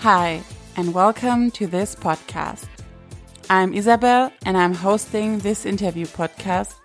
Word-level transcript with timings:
Hi, 0.00 0.42
and 0.78 0.94
welcome 0.94 1.50
to 1.50 1.66
this 1.66 1.94
podcast. 1.94 2.64
I'm 3.50 3.74
Isabel, 3.74 4.32
and 4.46 4.56
I'm 4.56 4.72
hosting 4.72 5.40
this 5.40 5.66
interview 5.66 6.06
podcast 6.06 6.76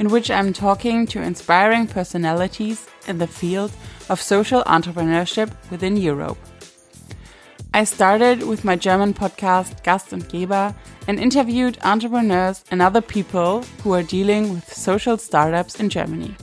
in 0.00 0.08
which 0.08 0.28
I'm 0.28 0.52
talking 0.52 1.06
to 1.06 1.22
inspiring 1.22 1.86
personalities 1.86 2.88
in 3.06 3.18
the 3.18 3.28
field 3.28 3.70
of 4.08 4.20
social 4.20 4.64
entrepreneurship 4.64 5.52
within 5.70 5.96
Europe. 5.96 6.36
I 7.72 7.84
started 7.84 8.42
with 8.42 8.64
my 8.64 8.74
German 8.74 9.14
podcast 9.14 9.84
Gast 9.84 10.12
und 10.12 10.28
Geber 10.28 10.74
and 11.06 11.20
interviewed 11.20 11.78
entrepreneurs 11.84 12.64
and 12.72 12.82
other 12.82 13.00
people 13.00 13.62
who 13.84 13.92
are 13.92 14.02
dealing 14.02 14.52
with 14.52 14.74
social 14.74 15.16
startups 15.16 15.78
in 15.78 15.90
Germany. 15.90 16.34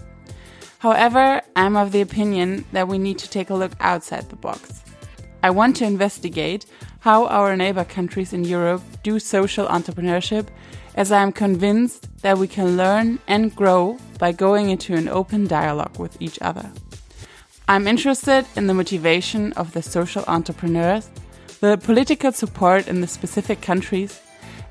However, 0.80 1.42
I'm 1.58 1.76
of 1.76 1.92
the 1.92 2.00
opinion 2.00 2.64
that 2.72 2.88
we 2.88 3.00
need 3.00 3.20
to 3.20 3.30
take 3.30 3.50
a 3.50 3.54
look 3.54 3.74
outside 3.82 4.30
the 4.30 4.38
box. 4.38 4.82
I 5.44 5.50
want 5.50 5.76
to 5.78 5.86
investigate 5.86 6.66
how 7.00 7.26
our 7.28 7.56
neighbor 7.56 7.84
countries 7.84 8.32
in 8.32 8.44
Europe 8.44 8.84
do 9.02 9.18
social 9.20 9.66
entrepreneurship, 9.68 10.48
as 10.96 11.12
I 11.12 11.22
am 11.24 11.32
convinced 11.32 12.08
that 12.22 12.38
we 12.38 12.48
can 12.48 12.78
learn 12.78 13.20
and 13.28 13.56
grow 13.56 13.98
by 14.20 14.34
going 14.34 14.70
into 14.70 14.94
an 14.94 15.08
open 15.08 15.48
dialogue 15.48 15.98
with 15.98 16.22
each 16.22 16.38
other. 16.42 16.70
I'm 17.68 17.88
interested 17.88 18.46
in 18.56 18.68
the 18.68 18.74
motivation 18.74 19.54
of 19.54 19.72
the 19.72 19.82
social 19.82 20.24
entrepreneurs, 20.28 21.10
the 21.60 21.78
political 21.78 22.32
support 22.32 22.88
in 22.88 23.02
the 23.02 23.08
specific 23.08 23.62
countries, 23.62 24.20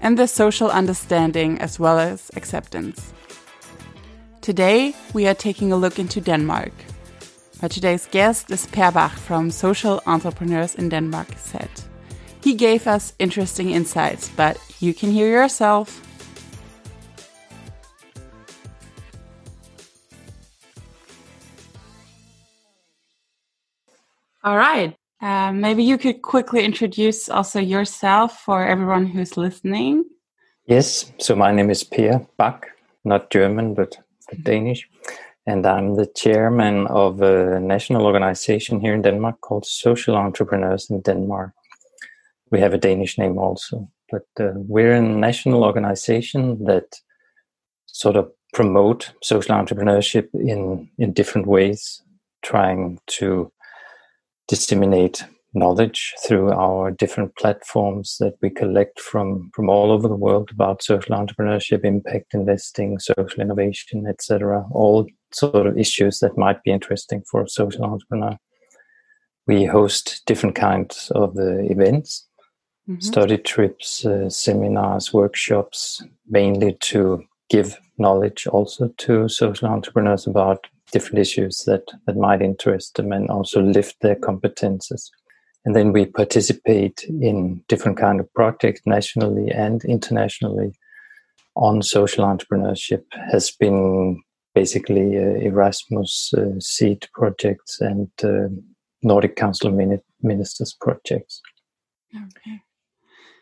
and 0.00 0.16
the 0.18 0.28
social 0.28 0.70
understanding 0.70 1.58
as 1.60 1.80
well 1.80 1.98
as 1.98 2.30
acceptance. 2.36 3.12
Today, 4.40 4.94
we 5.14 5.26
are 5.26 5.34
taking 5.34 5.72
a 5.72 5.76
look 5.76 5.98
into 5.98 6.20
Denmark. 6.20 6.72
My 7.62 7.68
today's 7.68 8.06
guest 8.06 8.50
is 8.50 8.66
Per 8.68 8.90
Bach 8.90 9.12
from 9.12 9.50
Social 9.50 10.00
Entrepreneurs 10.06 10.74
in 10.76 10.88
Denmark 10.88 11.28
said. 11.36 11.68
He 12.42 12.54
gave 12.54 12.86
us 12.86 13.12
interesting 13.18 13.72
insights, 13.72 14.30
but 14.34 14.56
you 14.80 14.94
can 14.94 15.10
hear 15.10 15.30
yourself. 15.30 16.00
All 24.42 24.56
right. 24.56 24.96
Uh, 25.20 25.52
maybe 25.52 25.84
you 25.84 25.98
could 25.98 26.22
quickly 26.22 26.64
introduce 26.64 27.28
also 27.28 27.60
yourself 27.60 28.40
for 28.40 28.66
everyone 28.66 29.04
who's 29.04 29.36
listening. 29.36 30.06
Yes. 30.64 31.12
So 31.18 31.36
my 31.36 31.52
name 31.52 31.68
is 31.68 31.84
Per 31.84 32.26
Bach, 32.38 32.68
not 33.04 33.28
German, 33.28 33.74
but 33.74 33.98
Danish 34.44 34.88
and 35.50 35.66
I'm 35.66 35.96
the 35.96 36.06
chairman 36.06 36.86
of 36.86 37.22
a 37.22 37.58
national 37.58 38.06
organization 38.06 38.80
here 38.80 38.94
in 38.94 39.02
Denmark 39.02 39.40
called 39.40 39.66
Social 39.66 40.14
Entrepreneurs 40.14 40.88
in 40.90 41.00
Denmark. 41.00 41.50
We 42.52 42.60
have 42.60 42.72
a 42.72 42.78
Danish 42.78 43.18
name 43.18 43.36
also, 43.36 43.90
but 44.12 44.26
uh, 44.38 44.52
we're 44.54 44.94
a 44.94 45.02
national 45.02 45.64
organization 45.64 46.64
that 46.66 47.00
sort 47.86 48.16
of 48.16 48.30
promote 48.52 49.12
social 49.22 49.56
entrepreneurship 49.56 50.28
in 50.34 50.88
in 50.98 51.12
different 51.12 51.46
ways, 51.48 52.02
trying 52.42 53.00
to 53.18 53.52
disseminate 54.48 55.24
knowledge 55.54 56.14
through 56.24 56.52
our 56.52 56.90
different 56.90 57.36
platforms 57.36 58.16
that 58.20 58.34
we 58.40 58.50
collect 58.50 59.00
from 59.00 59.50
from 59.54 59.68
all 59.68 59.90
over 59.90 60.08
the 60.08 60.16
world 60.16 60.50
about 60.52 60.82
social 60.82 61.16
entrepreneurship, 61.16 61.84
impact 61.84 62.34
investing, 62.34 62.98
social 62.98 63.40
innovation, 63.40 64.06
etc. 64.06 64.64
All 64.70 65.06
sort 65.32 65.66
of 65.66 65.78
issues 65.78 66.20
that 66.20 66.38
might 66.38 66.62
be 66.62 66.70
interesting 66.70 67.22
for 67.30 67.42
a 67.42 67.48
social 67.48 67.84
entrepreneur. 67.84 68.36
We 69.46 69.64
host 69.64 70.22
different 70.26 70.54
kinds 70.54 71.10
of 71.14 71.36
uh, 71.36 71.58
events, 71.62 72.28
mm-hmm. 72.88 73.00
study 73.00 73.38
trips, 73.38 74.04
uh, 74.04 74.30
seminars, 74.30 75.12
workshops, 75.12 76.02
mainly 76.28 76.76
to 76.82 77.24
give 77.48 77.76
knowledge 77.98 78.46
also 78.46 78.92
to 78.98 79.28
social 79.28 79.68
entrepreneurs 79.68 80.26
about 80.26 80.66
different 80.92 81.18
issues 81.18 81.64
that, 81.66 81.82
that 82.06 82.16
might 82.16 82.42
interest 82.42 82.94
them 82.96 83.12
and 83.12 83.28
also 83.28 83.60
lift 83.60 83.96
their 84.00 84.16
competences 84.16 85.08
and 85.64 85.76
then 85.76 85.92
we 85.92 86.06
participate 86.06 87.04
in 87.04 87.62
different 87.68 87.98
kind 87.98 88.20
of 88.20 88.32
projects 88.34 88.80
nationally 88.86 89.50
and 89.50 89.84
internationally 89.84 90.72
on 91.56 91.82
social 91.82 92.24
entrepreneurship. 92.24 93.02
Has 93.30 93.50
been 93.50 94.22
basically 94.54 95.18
uh, 95.18 95.38
erasmus 95.40 96.32
uh, 96.36 96.58
seed 96.58 97.06
projects 97.12 97.80
and 97.80 98.08
uh, 98.24 98.48
nordic 99.02 99.36
council 99.36 99.70
Min- 99.70 100.02
ministers 100.22 100.74
projects. 100.80 101.40
Okay. 102.14 102.62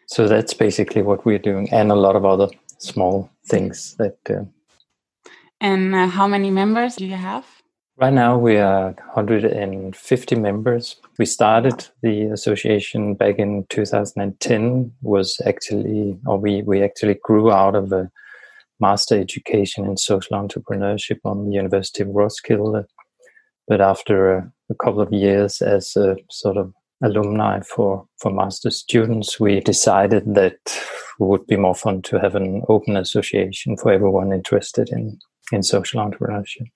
So 0.06 0.26
that's 0.26 0.54
basically 0.54 1.02
what 1.02 1.24
we're 1.24 1.38
doing 1.38 1.70
and 1.70 1.90
a 1.90 1.94
lot 1.94 2.16
of 2.16 2.24
other 2.24 2.48
small 2.78 3.30
things 3.46 3.94
that 3.98 4.18
uh, 4.30 4.44
and 5.60 5.94
uh, 5.94 6.06
how 6.06 6.26
many 6.28 6.50
members 6.50 6.96
do 6.96 7.04
you 7.04 7.16
have 7.16 7.44
Right 8.00 8.12
now, 8.12 8.38
we 8.38 8.58
are 8.58 8.92
150 8.92 10.36
members. 10.36 10.94
We 11.18 11.26
started 11.26 11.88
the 12.00 12.26
association 12.26 13.14
back 13.14 13.40
in 13.40 13.66
2010. 13.70 14.92
Was 15.02 15.40
actually, 15.44 16.16
or 16.24 16.38
we 16.38 16.62
we 16.62 16.80
actually 16.80 17.18
grew 17.24 17.50
out 17.50 17.74
of 17.74 17.90
a 17.90 18.08
master 18.78 19.18
education 19.18 19.84
in 19.84 19.96
social 19.96 20.36
entrepreneurship 20.36 21.18
on 21.24 21.46
the 21.46 21.56
University 21.56 22.04
of 22.04 22.10
Roskilde. 22.10 22.86
But 23.66 23.80
after 23.80 24.32
a, 24.32 24.52
a 24.70 24.76
couple 24.76 25.00
of 25.00 25.12
years 25.12 25.60
as 25.60 25.96
a 25.96 26.18
sort 26.30 26.56
of 26.56 26.72
alumni 27.02 27.62
for 27.62 28.06
for 28.18 28.30
master 28.30 28.70
students, 28.70 29.40
we 29.40 29.58
decided 29.58 30.36
that 30.36 30.60
it 30.64 30.82
would 31.18 31.48
be 31.48 31.56
more 31.56 31.74
fun 31.74 32.02
to 32.02 32.20
have 32.20 32.36
an 32.36 32.62
open 32.68 32.96
association 32.96 33.76
for 33.76 33.90
everyone 33.90 34.32
interested 34.32 34.88
in 34.90 35.18
in 35.50 35.64
social 35.64 36.00
entrepreneurship. 36.00 36.68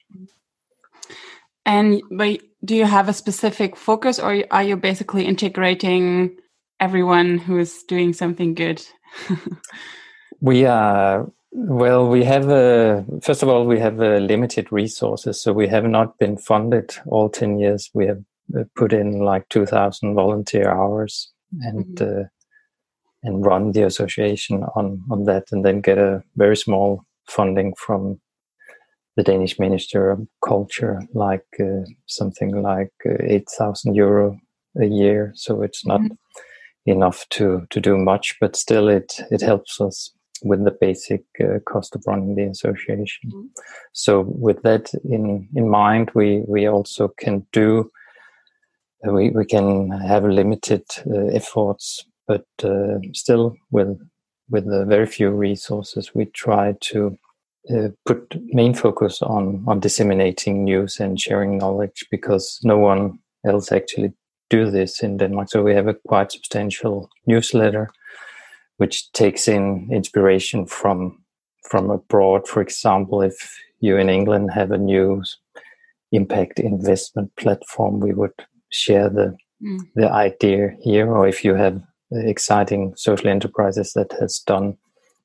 And 1.64 2.02
but 2.10 2.40
do 2.64 2.74
you 2.74 2.84
have 2.84 3.08
a 3.08 3.12
specific 3.12 3.76
focus, 3.76 4.18
or 4.18 4.44
are 4.50 4.62
you 4.62 4.76
basically 4.76 5.24
integrating 5.24 6.36
everyone 6.80 7.38
who 7.38 7.58
is 7.58 7.82
doing 7.84 8.12
something 8.12 8.54
good? 8.54 8.84
we 10.40 10.64
are 10.64 11.30
well. 11.52 12.08
We 12.08 12.24
have 12.24 12.48
a 12.48 13.04
first 13.22 13.42
of 13.42 13.48
all 13.48 13.66
we 13.66 13.78
have 13.78 14.00
a 14.00 14.18
limited 14.18 14.72
resources, 14.72 15.40
so 15.40 15.52
we 15.52 15.68
have 15.68 15.84
not 15.84 16.18
been 16.18 16.36
funded 16.36 16.96
all 17.06 17.28
ten 17.28 17.58
years. 17.58 17.90
We 17.94 18.06
have 18.06 18.22
uh, 18.58 18.64
put 18.74 18.92
in 18.92 19.20
like 19.20 19.48
two 19.48 19.66
thousand 19.66 20.14
volunteer 20.14 20.70
hours 20.70 21.32
and. 21.60 22.00
Mm 22.00 22.06
-hmm. 22.06 22.20
uh, 22.20 22.28
and 23.22 23.44
run 23.46 23.72
the 23.72 23.84
association 23.84 24.64
on 24.74 25.02
on 25.10 25.24
that 25.24 25.44
and 25.52 25.64
then 25.64 25.80
get 25.80 25.98
a 25.98 26.22
very 26.36 26.56
small 26.56 27.04
funding 27.28 27.74
from 27.76 28.20
the 29.16 29.22
Danish 29.22 29.58
Minister 29.58 30.10
of 30.10 30.26
Culture, 30.44 31.02
like 31.14 31.46
uh, 31.60 31.84
something 32.06 32.62
like 32.62 32.92
uh, 33.06 33.16
8,000 33.20 33.94
euro 33.94 34.38
a 34.80 34.86
year. 34.86 35.32
So 35.34 35.62
it's 35.62 35.84
not 35.86 36.00
mm-hmm. 36.00 36.90
enough 36.90 37.26
to, 37.30 37.66
to 37.70 37.80
do 37.80 37.96
much, 37.98 38.36
but 38.40 38.56
still 38.56 38.88
it, 38.88 39.20
it 39.30 39.42
helps 39.42 39.80
us 39.80 40.12
with 40.44 40.64
the 40.64 40.76
basic 40.80 41.22
uh, 41.40 41.58
cost 41.66 41.94
of 41.94 42.02
running 42.06 42.34
the 42.34 42.44
association. 42.44 43.30
Mm-hmm. 43.30 43.46
So 43.92 44.22
with 44.22 44.62
that 44.62 44.92
in, 45.04 45.48
in 45.54 45.68
mind, 45.68 46.10
we, 46.14 46.42
we 46.48 46.66
also 46.66 47.08
can 47.18 47.46
do, 47.52 47.90
uh, 49.06 49.12
we, 49.12 49.30
we 49.30 49.44
can 49.44 49.90
have 49.90 50.24
limited 50.24 50.84
uh, 51.06 51.26
efforts, 51.26 52.04
but 52.26 52.46
uh, 52.64 52.98
still 53.12 53.54
with, 53.70 53.98
with 54.48 54.64
the 54.64 54.84
very 54.86 55.06
few 55.06 55.30
resources, 55.30 56.14
we 56.14 56.24
try 56.26 56.74
to 56.80 57.16
uh, 57.70 57.88
put 58.06 58.36
main 58.52 58.74
focus 58.74 59.22
on 59.22 59.64
on 59.66 59.80
disseminating 59.80 60.64
news 60.64 61.00
and 61.00 61.20
sharing 61.20 61.58
knowledge 61.58 62.04
because 62.10 62.60
no 62.64 62.78
one 62.78 63.18
else 63.46 63.70
actually 63.72 64.12
do 64.50 64.70
this 64.70 65.02
in 65.02 65.16
Denmark. 65.16 65.48
So 65.48 65.62
we 65.62 65.74
have 65.74 65.88
a 65.88 65.94
quite 65.94 66.32
substantial 66.32 67.08
newsletter 67.26 67.90
which 68.76 69.12
takes 69.12 69.48
in 69.48 69.88
inspiration 69.92 70.66
from 70.66 71.22
from 71.70 71.90
abroad. 71.90 72.48
For 72.48 72.60
example, 72.60 73.22
if 73.22 73.58
you 73.80 73.96
in 73.96 74.08
England 74.08 74.50
have 74.50 74.72
a 74.72 74.78
new 74.78 75.22
impact 76.10 76.58
investment 76.58 77.34
platform, 77.36 78.00
we 78.00 78.12
would 78.12 78.34
share 78.70 79.08
the 79.08 79.36
mm. 79.62 79.78
the 79.94 80.10
idea 80.10 80.76
here. 80.80 81.10
Or 81.14 81.28
if 81.28 81.44
you 81.44 81.54
have 81.54 81.80
exciting 82.10 82.94
social 82.96 83.28
enterprises 83.28 83.92
that 83.92 84.12
has 84.20 84.42
done 84.46 84.76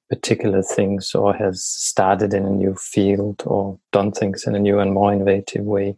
particular 0.09 0.61
things 0.61 1.13
or 1.13 1.33
has 1.33 1.63
started 1.63 2.33
in 2.33 2.45
a 2.45 2.49
new 2.49 2.75
field 2.75 3.43
or 3.45 3.79
done 3.91 4.11
things 4.11 4.45
in 4.45 4.55
a 4.55 4.59
new 4.59 4.79
and 4.79 4.93
more 4.93 5.13
innovative 5.13 5.63
way. 5.63 5.95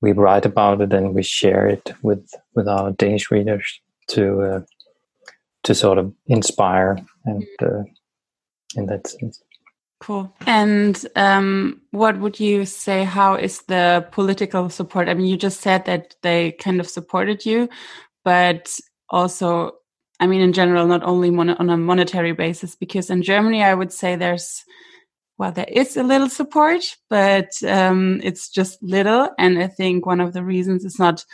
We 0.00 0.12
write 0.12 0.46
about 0.46 0.80
it 0.80 0.92
and 0.92 1.14
we 1.14 1.22
share 1.22 1.66
it 1.66 1.92
with 2.02 2.32
with 2.54 2.68
our 2.68 2.92
danish 2.92 3.30
readers 3.30 3.80
to 4.08 4.42
uh, 4.42 4.60
to 5.64 5.74
sort 5.74 5.98
of 5.98 6.12
inspire 6.26 6.98
and 7.24 7.46
uh, 7.60 7.82
in 8.76 8.86
that 8.86 9.08
sense. 9.08 9.42
Cool. 10.00 10.32
And 10.46 11.04
um, 11.16 11.80
what 11.90 12.20
would 12.20 12.38
you 12.38 12.64
say 12.64 13.02
how 13.02 13.34
is 13.34 13.62
the 13.62 14.06
political 14.12 14.70
support? 14.70 15.08
I 15.08 15.14
mean 15.14 15.26
you 15.26 15.36
just 15.36 15.60
said 15.60 15.84
that 15.86 16.14
they 16.22 16.52
kind 16.52 16.78
of 16.78 16.88
supported 16.88 17.44
you 17.44 17.68
but 18.28 18.68
also, 19.08 19.72
I 20.20 20.26
mean, 20.26 20.40
in 20.40 20.52
general, 20.52 20.86
not 20.86 21.02
only 21.02 21.30
on 21.30 21.70
a 21.70 21.76
monetary 21.76 22.32
basis, 22.32 22.74
because 22.74 23.10
in 23.10 23.22
Germany, 23.22 23.62
I 23.62 23.74
would 23.74 23.92
say 23.92 24.16
there's, 24.16 24.64
well, 25.38 25.52
there 25.52 25.68
is 25.70 25.96
a 25.96 26.02
little 26.02 26.28
support, 26.28 26.82
but 27.08 27.50
um, 27.66 28.20
it's 28.24 28.50
just 28.50 28.82
little. 28.82 29.30
And 29.38 29.58
I 29.58 29.68
think 29.68 30.06
one 30.06 30.20
of 30.20 30.32
the 30.32 30.42
reasons 30.42 30.84
is 30.84 30.98
not 30.98 31.24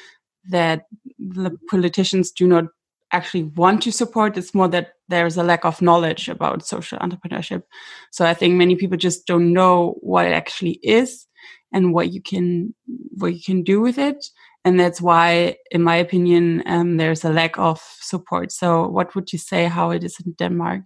that 0.51 0.85
the 1.19 1.57
politicians 1.71 2.31
do 2.31 2.47
not 2.47 2.67
actually 3.13 3.45
want 3.45 3.83
to 3.85 3.93
support. 3.93 4.37
It's 4.37 4.55
more 4.55 4.69
that 4.69 4.95
there's 5.09 5.37
a 5.37 5.43
lack 5.43 5.65
of 5.65 5.81
knowledge 5.81 6.29
about 6.29 6.67
social 6.67 6.99
entrepreneurship. 6.99 7.63
So 8.11 8.27
I 8.27 8.35
think 8.35 8.55
many 8.55 8.77
people 8.77 8.99
just 8.99 9.27
don't 9.27 9.53
know 9.53 9.97
what 10.01 10.27
it 10.27 10.33
actually 10.33 10.81
is 10.83 11.27
and 11.73 11.95
what 11.95 12.13
you 12.13 12.21
can 12.21 12.75
what 13.17 13.35
you 13.35 13.43
can 13.43 13.63
do 13.63 13.81
with 13.81 13.99
it. 13.99 14.27
And 14.65 14.81
that's 14.81 15.01
why, 15.01 15.57
in 15.71 15.83
my 15.83 15.97
opinion, 15.97 16.63
um, 16.67 16.97
there's 16.97 17.25
a 17.25 17.31
lack 17.31 17.59
of 17.59 17.81
support. 18.01 18.51
So, 18.51 18.89
what 18.89 19.15
would 19.15 19.33
you 19.33 19.39
say 19.39 19.67
how 19.67 19.91
it 19.91 20.03
is 20.03 20.17
in 20.25 20.33
Denmark? 20.33 20.83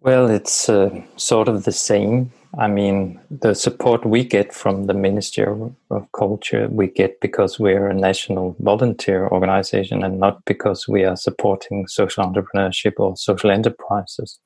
Well, 0.00 0.28
it's 0.28 0.68
uh, 0.68 0.90
sort 1.16 1.48
of 1.48 1.64
the 1.64 1.72
same. 1.72 2.30
I 2.58 2.68
mean, 2.68 3.18
the 3.30 3.54
support 3.54 4.04
we 4.04 4.22
get 4.24 4.52
from 4.52 4.86
the 4.86 4.94
Ministry 4.94 5.46
of 5.90 6.12
Culture, 6.12 6.68
we 6.70 6.88
get 6.88 7.20
because 7.20 7.58
we're 7.58 7.88
a 7.88 7.94
national 7.94 8.54
volunteer 8.60 9.28
organization 9.28 10.04
and 10.04 10.20
not 10.20 10.44
because 10.44 10.86
we 10.86 11.04
are 11.04 11.16
supporting 11.16 11.86
social 11.86 12.24
entrepreneurship 12.24 12.94
or 12.98 13.16
social 13.16 13.50
enterprises. 13.50 14.38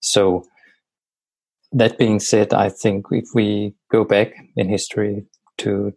So, 0.00 0.44
that 1.72 1.98
being 1.98 2.18
said, 2.18 2.52
I 2.52 2.70
think 2.70 3.06
if 3.10 3.28
we 3.34 3.74
go 3.90 4.04
back 4.04 4.32
in 4.56 4.68
history 4.68 5.24
to 5.58 5.92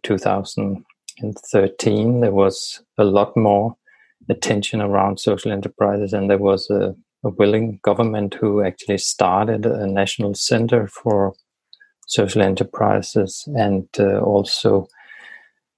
2013, 1.22 2.20
there 2.20 2.32
was 2.32 2.82
a 2.98 3.04
lot 3.04 3.36
more 3.36 3.76
attention 4.28 4.80
around 4.80 5.18
social 5.18 5.52
enterprises, 5.52 6.12
and 6.12 6.28
there 6.28 6.38
was 6.38 6.70
a 6.70 6.94
a 7.24 7.30
willing 7.30 7.78
government 7.82 8.34
who 8.34 8.62
actually 8.62 8.98
started 8.98 9.64
a 9.66 9.86
national 9.86 10.34
center 10.34 10.88
for 10.88 11.34
social 12.06 12.42
enterprises 12.42 13.44
and 13.56 13.88
uh, 13.98 14.18
also 14.18 14.88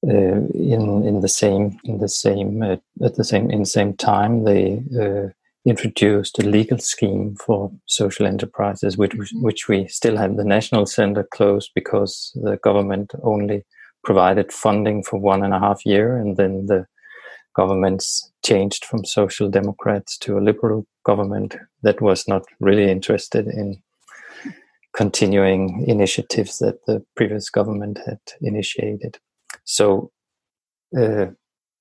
uh, 0.07 0.41
in 0.55 1.07
in 1.07 1.21
the 1.21 1.29
same 1.29 1.79
in 1.85 1.99
the 1.99 2.09
same 2.09 2.63
uh, 2.63 2.77
at 3.03 3.15
the 3.17 3.25
same 3.25 3.51
in 3.51 3.61
the 3.61 3.67
same 3.67 3.95
time 3.95 4.45
they 4.45 4.83
uh, 4.99 5.29
introduced 5.67 6.39
a 6.39 6.43
legal 6.43 6.79
scheme 6.79 7.35
for 7.37 7.71
social 7.87 8.27
enterprises 8.27 8.97
which 8.97 9.13
mm-hmm. 9.13 9.43
which 9.43 9.69
we 9.69 9.87
still 9.89 10.17
have 10.17 10.37
the 10.37 10.45
national 10.45 10.87
center 10.87 11.23
closed 11.23 11.71
because 11.75 12.33
the 12.43 12.57
government 12.59 13.13
only 13.23 13.65
provided 14.05 14.53
funding 14.53 15.03
for 15.03 15.19
one 15.19 15.43
and 15.43 15.55
a 15.55 15.59
half 15.59 15.85
year 15.85 16.17
and 16.17 16.37
then 16.37 16.67
the 16.67 16.87
governments 17.55 18.33
changed 18.45 18.85
from 18.85 19.05
social 19.05 19.49
democrats 19.49 20.19
to 20.19 20.37
a 20.37 20.41
liberal 20.41 20.87
government 21.05 21.57
that 21.83 22.01
was 22.01 22.27
not 22.27 22.43
really 22.61 22.91
interested 22.91 23.47
in 23.47 23.81
continuing 24.95 25.85
initiatives 25.87 26.59
that 26.59 26.85
the 26.87 27.05
previous 27.17 27.51
government 27.51 27.99
had 28.07 28.21
initiated. 28.41 29.19
So, 29.65 30.11
uh, 30.99 31.27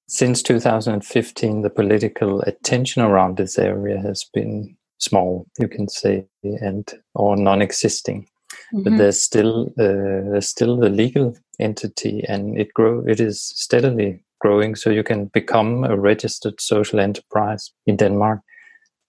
since 0.08 0.44
2015, 0.44 1.62
the 1.62 1.69
political 1.69 2.42
attention 2.42 3.02
around 3.02 3.38
this 3.38 3.58
area 3.58 4.00
has 4.02 4.26
been 4.34 4.76
small, 4.98 5.48
you 5.60 5.68
can 5.68 5.88
say, 5.88 6.26
and 6.44 6.92
or 7.14 7.38
non-existing. 7.38 8.28
Mm-hmm. 8.74 8.84
But 8.84 8.98
there's 8.98 9.22
still 9.22 9.68
uh, 9.80 10.31
there's 10.31 10.50
still 10.50 10.78
the 10.78 10.90
legal 10.90 11.36
entity, 11.60 12.24
and 12.28 12.58
it 12.58 12.74
grow 12.74 13.04
it 13.08 13.20
is 13.20 13.42
steadily 13.42 14.24
growing. 14.40 14.76
So 14.76 14.90
you 14.90 15.04
can 15.04 15.26
become 15.26 15.84
a 15.84 15.98
registered 15.98 16.60
social 16.60 17.00
enterprise 17.00 17.72
in 17.86 17.98
Denmark. 17.98 18.40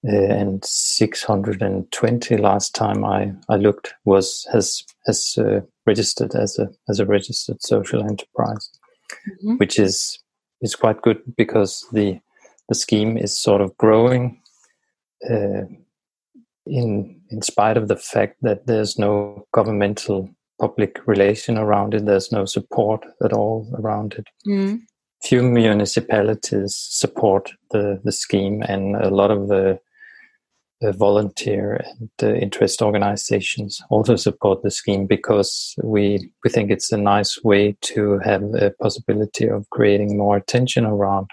Uh, 0.07 0.17
and 0.17 0.63
620 0.63 2.37
last 2.37 2.75
time 2.75 3.07
I, 3.07 3.33
I 3.49 3.57
looked 3.57 3.95
was 4.05 4.47
has 4.53 4.85
has 5.07 5.35
uh, 5.39 5.61
registered 5.87 6.35
as 6.35 6.59
a 6.59 6.69
as 6.91 7.01
a 7.01 7.07
registered 7.07 7.63
social 7.63 8.03
enterprise, 8.03 8.69
mm-hmm. 9.27 9.57
which 9.57 9.79
is 9.79 10.19
is 10.61 10.77
quite 10.77 11.01
good 11.01 11.23
because 11.39 11.87
the 11.93 12.21
the 12.69 12.75
scheme 12.75 13.17
is 13.17 13.39
sort 13.39 13.63
of 13.63 13.77
growing 13.79 14.41
uh, 15.31 15.63
in 16.67 17.21
in 17.31 17.43
spite 17.43 17.79
of 17.79 17.89
the 17.89 17.97
fact 17.97 18.37
that 18.43 18.67
there's 18.67 18.99
no 18.99 19.47
governmental 19.53 20.29
public 20.61 21.01
relation 21.07 21.59
around 21.59 21.95
it. 21.95 22.07
There's 22.07 22.33
no 22.33 22.45
support 22.45 23.05
at 23.23 23.33
all 23.33 23.69
around 23.79 24.15
it. 24.15 24.27
Mm 24.47 24.81
few 25.25 25.43
municipalities 25.43 26.77
support 26.77 27.51
the, 27.71 28.01
the 28.05 28.13
scheme, 28.13 28.63
and 28.63 28.95
a 28.97 29.09
lot 29.09 29.31
of 29.31 29.49
the, 29.49 29.79
the 30.81 30.93
volunteer 30.93 31.77
and 31.77 32.11
the 32.19 32.37
interest 32.37 32.83
organizations 32.83 33.81
also 33.91 34.17
support 34.17 34.63
the 34.63 34.71
scheme 34.71 35.07
because 35.07 35.75
we 35.83 36.31
we 36.45 36.51
think 36.51 36.71
it's 36.71 36.93
a 36.93 36.99
nice 36.99 37.43
way 37.43 37.77
to 37.81 38.19
have 38.19 38.43
a 38.55 38.71
possibility 38.83 39.49
of 39.49 39.69
creating 39.71 40.19
more 40.19 40.37
attention 40.37 40.85
around 40.85 41.27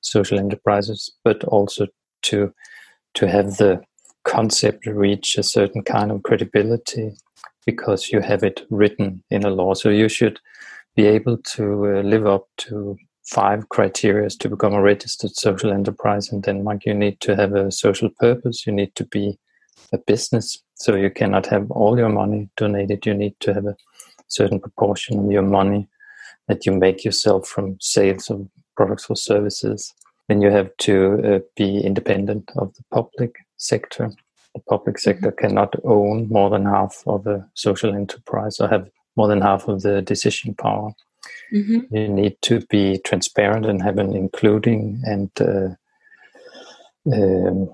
social 0.00 0.38
enterprises, 0.38 1.12
but 1.22 1.44
also 1.44 1.86
to 2.22 2.52
to 3.14 3.28
have 3.28 3.58
the 3.58 3.80
concept 4.24 4.86
reach 4.86 5.36
a 5.36 5.42
certain 5.42 5.82
kind 5.82 6.10
of 6.10 6.22
credibility 6.22 7.12
because 7.66 8.10
you 8.12 8.20
have 8.20 8.42
it 8.42 8.66
written 8.70 9.22
in 9.30 9.44
a 9.44 9.50
law. 9.50 9.74
So 9.74 9.88
you 9.88 10.08
should 10.08 10.40
be 10.96 11.06
able 11.06 11.38
to 11.56 11.64
uh, 11.86 12.02
live 12.02 12.26
up 12.26 12.48
to 12.58 12.96
five 13.24 13.68
criteria 13.68 14.28
to 14.28 14.48
become 14.48 14.74
a 14.74 14.82
registered 14.82 15.34
social 15.34 15.72
enterprise 15.72 16.30
in 16.30 16.40
Denmark. 16.42 16.84
You 16.86 16.94
need 16.94 17.20
to 17.20 17.34
have 17.36 17.54
a 17.54 17.70
social 17.70 18.10
purpose. 18.20 18.66
You 18.66 18.72
need 18.72 18.94
to 18.96 19.04
be 19.06 19.38
a 19.92 19.98
business. 19.98 20.62
So 20.74 20.94
you 20.94 21.10
cannot 21.10 21.46
have 21.46 21.70
all 21.70 21.98
your 21.98 22.10
money 22.10 22.48
donated. 22.56 23.06
You 23.06 23.14
need 23.14 23.34
to 23.40 23.54
have 23.54 23.66
a 23.66 23.76
certain 24.28 24.60
proportion 24.60 25.18
of 25.18 25.30
your 25.30 25.42
money 25.42 25.88
that 26.48 26.66
you 26.66 26.72
make 26.72 27.04
yourself 27.04 27.48
from 27.48 27.78
sales 27.80 28.30
of 28.30 28.48
products 28.76 29.06
or 29.08 29.16
services. 29.16 29.94
Then 30.28 30.42
you 30.42 30.50
have 30.50 30.70
to 30.78 31.20
uh, 31.24 31.38
be 31.56 31.80
independent 31.80 32.50
of 32.56 32.74
the 32.74 32.82
public 32.90 33.36
sector. 33.56 34.10
The 34.54 34.60
public 34.68 34.98
sector 34.98 35.30
mm-hmm. 35.30 35.46
cannot 35.46 35.74
own 35.84 36.28
more 36.28 36.50
than 36.50 36.64
half 36.64 37.02
of 37.06 37.26
a 37.26 37.48
social 37.54 37.94
enterprise 37.94 38.60
or 38.60 38.68
have 38.68 38.88
more 39.16 39.28
than 39.28 39.40
half 39.40 39.68
of 39.68 39.82
the 39.82 40.02
decision 40.02 40.54
power. 40.54 40.92
Mm-hmm. 41.52 41.94
You 41.96 42.08
need 42.08 42.36
to 42.42 42.60
be 42.66 42.98
transparent 42.98 43.66
and 43.66 43.82
have 43.82 43.98
an 43.98 44.14
including 44.14 45.00
and 45.04 45.30
uh, 45.40 45.74
um, 47.12 47.70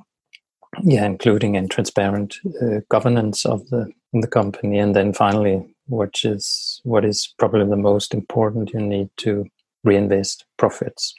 yeah, 0.83 1.05
including 1.05 1.57
and 1.57 1.71
transparent 1.71 2.37
uh, 2.63 2.81
governance 2.89 3.45
of 3.45 3.69
the 3.71 3.93
the 4.13 4.27
company. 4.27 4.79
And 4.79 4.95
then 4.95 5.13
finally, 5.13 5.65
which 5.89 6.25
is 6.25 6.81
what 6.85 7.05
is 7.05 7.33
probably 7.39 7.69
the 7.69 7.77
most 7.77 8.15
important, 8.15 8.73
you 8.73 8.81
need 8.81 9.09
to 9.19 9.47
reinvest 9.85 10.45
profits. 10.57 11.15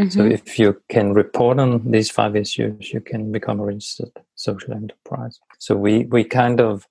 Mm-hmm. 0.00 0.10
So 0.10 0.24
if 0.24 0.58
you 0.58 0.80
can 0.88 1.12
report 1.12 1.58
on 1.58 1.90
these 1.90 2.10
five 2.10 2.36
issues, 2.36 2.92
you 2.92 3.00
can 3.00 3.32
become 3.32 3.60
a 3.60 3.64
registered 3.64 4.12
social 4.36 4.72
enterprise. 4.72 5.40
So 5.58 5.74
we 5.76 6.04
we 6.04 6.24
kind 6.24 6.60
of 6.60 6.86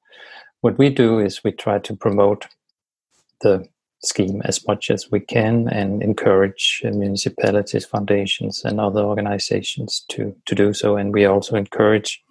what 0.61 0.77
we 0.77 0.89
do 0.89 1.19
is 1.19 1.43
we 1.43 1.51
try 1.51 1.79
to 1.79 1.95
promote 1.95 2.47
the 3.41 3.67
scheme 4.03 4.41
as 4.45 4.65
much 4.67 4.91
as 4.91 5.09
we 5.11 5.19
can 5.19 5.67
and 5.69 6.03
encourage 6.03 6.81
municipalities, 6.83 7.85
foundations, 7.85 8.61
and 8.63 8.79
other 8.79 9.01
organizations 9.01 10.05
to, 10.09 10.35
to 10.45 10.55
do 10.55 10.73
so. 10.73 10.97
And 10.97 11.13
we 11.13 11.25
also 11.25 11.55
encourage 11.55 12.21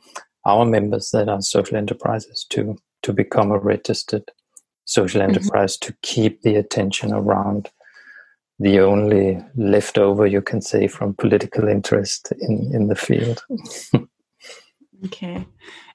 our 0.44 0.64
members 0.64 1.10
that 1.12 1.28
are 1.28 1.42
social 1.42 1.76
enterprises 1.76 2.46
to, 2.50 2.76
to 3.02 3.12
become 3.12 3.50
a 3.50 3.58
registered 3.58 4.30
social 4.84 5.20
mm-hmm. 5.20 5.30
enterprise 5.30 5.76
mm-hmm. 5.76 5.92
to 5.92 5.98
keep 6.02 6.42
the 6.42 6.54
attention 6.54 7.12
around 7.12 7.70
the 8.58 8.80
only 8.80 9.38
leftover 9.56 10.26
you 10.26 10.40
can 10.40 10.60
say 10.60 10.86
from 10.86 11.14
political 11.14 11.68
interest 11.68 12.32
in, 12.40 12.70
in 12.72 12.88
the 12.88 12.94
field. 12.94 13.44
okay. 15.04 15.46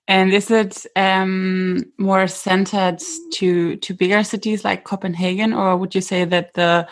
And 0.08 0.34
is 0.34 0.52
it 0.52 0.86
um, 0.96 1.84
more 1.98 2.28
centered 2.28 3.02
to 3.34 3.78
to 3.78 3.94
bigger 3.94 4.24
cities 4.24 4.66
like 4.66 4.84
Copenhagen, 4.84 5.54
or 5.54 5.78
would 5.78 5.96
you 5.96 6.02
say 6.02 6.26
that 6.26 6.54
the 6.54 6.88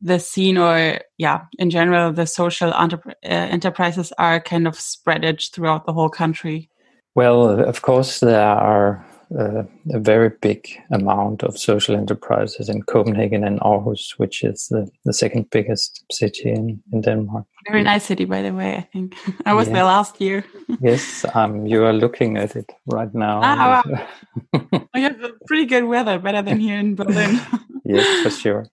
the 0.00 0.18
scene, 0.18 0.58
or 0.58 0.98
yeah, 1.16 1.42
in 1.58 1.70
general, 1.70 2.12
the 2.12 2.26
social 2.26 2.72
uh, 2.72 2.88
enterprises 3.22 4.12
are 4.18 4.40
kind 4.40 4.66
of 4.66 4.74
spreaded 4.74 5.52
throughout 5.52 5.86
the 5.86 5.92
whole 5.92 6.08
country? 6.08 6.68
Well, 7.14 7.48
of 7.48 7.82
course, 7.82 8.20
there 8.20 8.40
are 8.40 9.06
uh, 9.38 9.64
a 9.92 9.98
very 9.98 10.30
big 10.40 10.68
amount 10.90 11.42
of 11.42 11.58
social 11.58 11.96
enterprises 11.96 12.68
in 12.68 12.82
Copenhagen 12.82 13.44
and 13.44 13.60
Aarhus, 13.60 14.18
which 14.18 14.44
is 14.44 14.68
the, 14.68 14.88
the 15.04 15.12
second 15.12 15.50
biggest 15.50 16.04
city 16.12 16.50
in, 16.50 16.82
in 16.92 17.00
Denmark. 17.00 17.46
Very 17.68 17.82
nice 17.82 18.04
city, 18.04 18.24
by 18.24 18.42
the 18.42 18.52
way. 18.52 18.76
I 18.76 18.88
think 18.92 19.16
I 19.46 19.54
was 19.54 19.66
yeah. 19.66 19.74
there 19.74 19.84
last 19.84 20.20
year. 20.20 20.44
yes, 20.80 21.24
um, 21.34 21.66
you 21.66 21.84
are 21.84 21.92
looking 21.92 22.36
at 22.36 22.54
it 22.54 22.70
right 22.86 23.12
now. 23.14 23.40
Ah, 23.42 23.82
wow. 23.84 24.80
we 24.94 25.02
have 25.02 25.18
pretty 25.46 25.66
good 25.66 25.84
weather, 25.84 26.18
better 26.18 26.42
than 26.42 26.60
here 26.60 26.78
in 26.78 26.94
Berlin. 26.94 27.40
yes, 27.84 28.22
for 28.22 28.30
sure. 28.30 28.66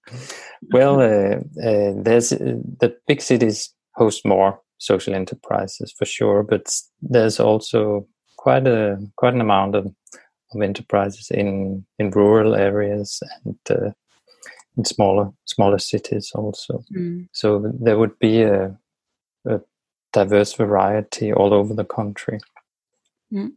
Well, 0.72 1.00
uh, 1.00 1.38
uh, 1.62 1.94
there's 1.96 2.32
uh, 2.32 2.58
the 2.80 2.96
big 3.08 3.22
cities 3.22 3.74
host 3.96 4.26
more 4.26 4.60
social 4.78 5.16
enterprises 5.16 5.94
for 5.98 6.06
sure, 6.06 6.44
but 6.44 6.70
there's 7.02 7.40
also 7.40 8.08
quite 8.38 8.68
a 8.68 8.98
quite 9.16 9.34
an 9.34 9.42
amount 9.42 9.76
of, 9.76 9.86
of 10.56 10.62
enterprises 10.62 11.32
in 11.32 11.86
in 12.00 12.12
rural 12.12 12.56
areas 12.56 13.22
and 13.46 13.58
uh, 13.70 13.92
in 14.78 14.86
smaller 14.86 15.32
smaller 15.46 15.80
cities 15.80 16.32
also. 16.34 16.84
Mm. 16.92 17.28
So 17.32 17.72
there 17.80 17.98
would 17.98 18.18
be 18.20 18.44
a, 18.44 18.78
a, 19.46 19.62
diverse 20.12 20.54
variety 20.54 21.34
all 21.34 21.54
over 21.54 21.74
the 21.74 21.86
country. 21.86 22.40
Mm. 23.32 23.54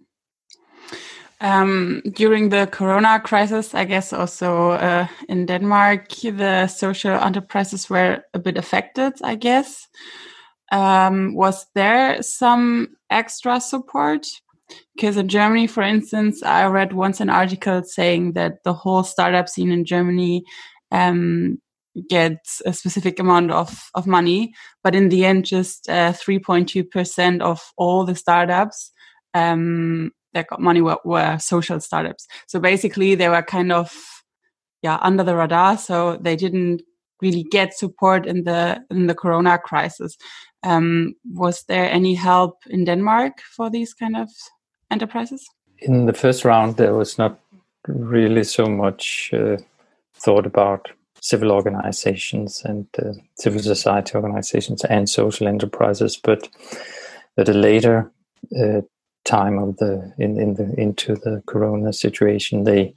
Um, 1.42 2.02
during 2.14 2.48
the 2.48 2.66
Corona 2.66 3.20
crisis, 3.20 3.74
I 3.74 3.84
guess 3.84 4.12
also 4.14 4.70
uh, 4.70 5.06
in 5.28 5.44
Denmark, 5.44 6.08
the 6.08 6.66
social 6.66 7.12
enterprises 7.12 7.90
were 7.90 8.22
a 8.32 8.38
bit 8.38 8.56
affected. 8.56 9.12
I 9.22 9.34
guess. 9.34 9.88
Um, 10.72 11.34
was 11.34 11.66
there 11.74 12.22
some 12.22 12.96
extra 13.10 13.60
support? 13.60 14.26
Because 14.94 15.16
in 15.16 15.28
Germany, 15.28 15.66
for 15.66 15.82
instance, 15.82 16.42
I 16.42 16.66
read 16.66 16.92
once 16.92 17.20
an 17.20 17.30
article 17.30 17.82
saying 17.84 18.32
that 18.32 18.64
the 18.64 18.72
whole 18.72 19.02
startup 19.04 19.48
scene 19.48 19.70
in 19.70 19.84
Germany 19.84 20.42
um, 20.90 21.58
gets 22.08 22.62
a 22.66 22.72
specific 22.72 23.18
amount 23.18 23.50
of, 23.50 23.90
of 23.94 24.06
money, 24.06 24.52
but 24.82 24.94
in 24.94 25.08
the 25.08 25.24
end, 25.24 25.44
just 25.44 25.86
3.2% 25.86 27.40
uh, 27.40 27.44
of 27.44 27.72
all 27.76 28.04
the 28.04 28.14
startups 28.14 28.92
um, 29.34 30.10
that 30.32 30.48
got 30.48 30.60
money 30.60 30.80
were, 30.80 30.98
were 31.04 31.38
social 31.38 31.80
startups. 31.80 32.26
So 32.46 32.60
basically, 32.60 33.14
they 33.14 33.28
were 33.28 33.42
kind 33.42 33.72
of 33.72 33.94
yeah 34.82 34.98
under 35.00 35.24
the 35.24 35.36
radar, 35.36 35.78
so 35.78 36.16
they 36.16 36.36
didn't 36.36 36.82
really 37.22 37.44
get 37.44 37.76
support 37.76 38.26
in 38.26 38.44
the 38.44 38.80
in 38.90 39.06
the 39.06 39.14
Corona 39.14 39.58
crisis. 39.58 40.16
Um, 40.62 41.14
was 41.24 41.64
there 41.68 41.90
any 41.90 42.14
help 42.14 42.58
in 42.68 42.84
Denmark 42.84 43.40
for 43.56 43.70
these 43.70 43.94
kind 43.94 44.16
of 44.16 44.28
enterprises? 44.90 45.48
In 45.78 46.06
the 46.06 46.12
first 46.12 46.44
round, 46.44 46.76
there 46.76 46.94
was 46.94 47.18
not 47.18 47.38
really 47.86 48.44
so 48.44 48.66
much 48.66 49.30
uh, 49.32 49.56
thought 50.14 50.46
about 50.46 50.90
civil 51.20 51.52
organizations 51.52 52.62
and 52.64 52.86
uh, 52.98 53.12
civil 53.36 53.60
society 53.60 54.14
organizations 54.14 54.84
and 54.84 55.08
social 55.08 55.48
enterprises, 55.48 56.16
but 56.16 56.48
at 57.36 57.48
a 57.48 57.52
later 57.52 58.10
uh, 58.58 58.80
time 59.24 59.58
of 59.58 59.76
the 59.78 60.12
in, 60.18 60.40
in 60.40 60.54
the 60.54 60.72
into 60.78 61.16
the 61.16 61.42
corona 61.46 61.92
situation 61.92 62.64
they 62.64 62.94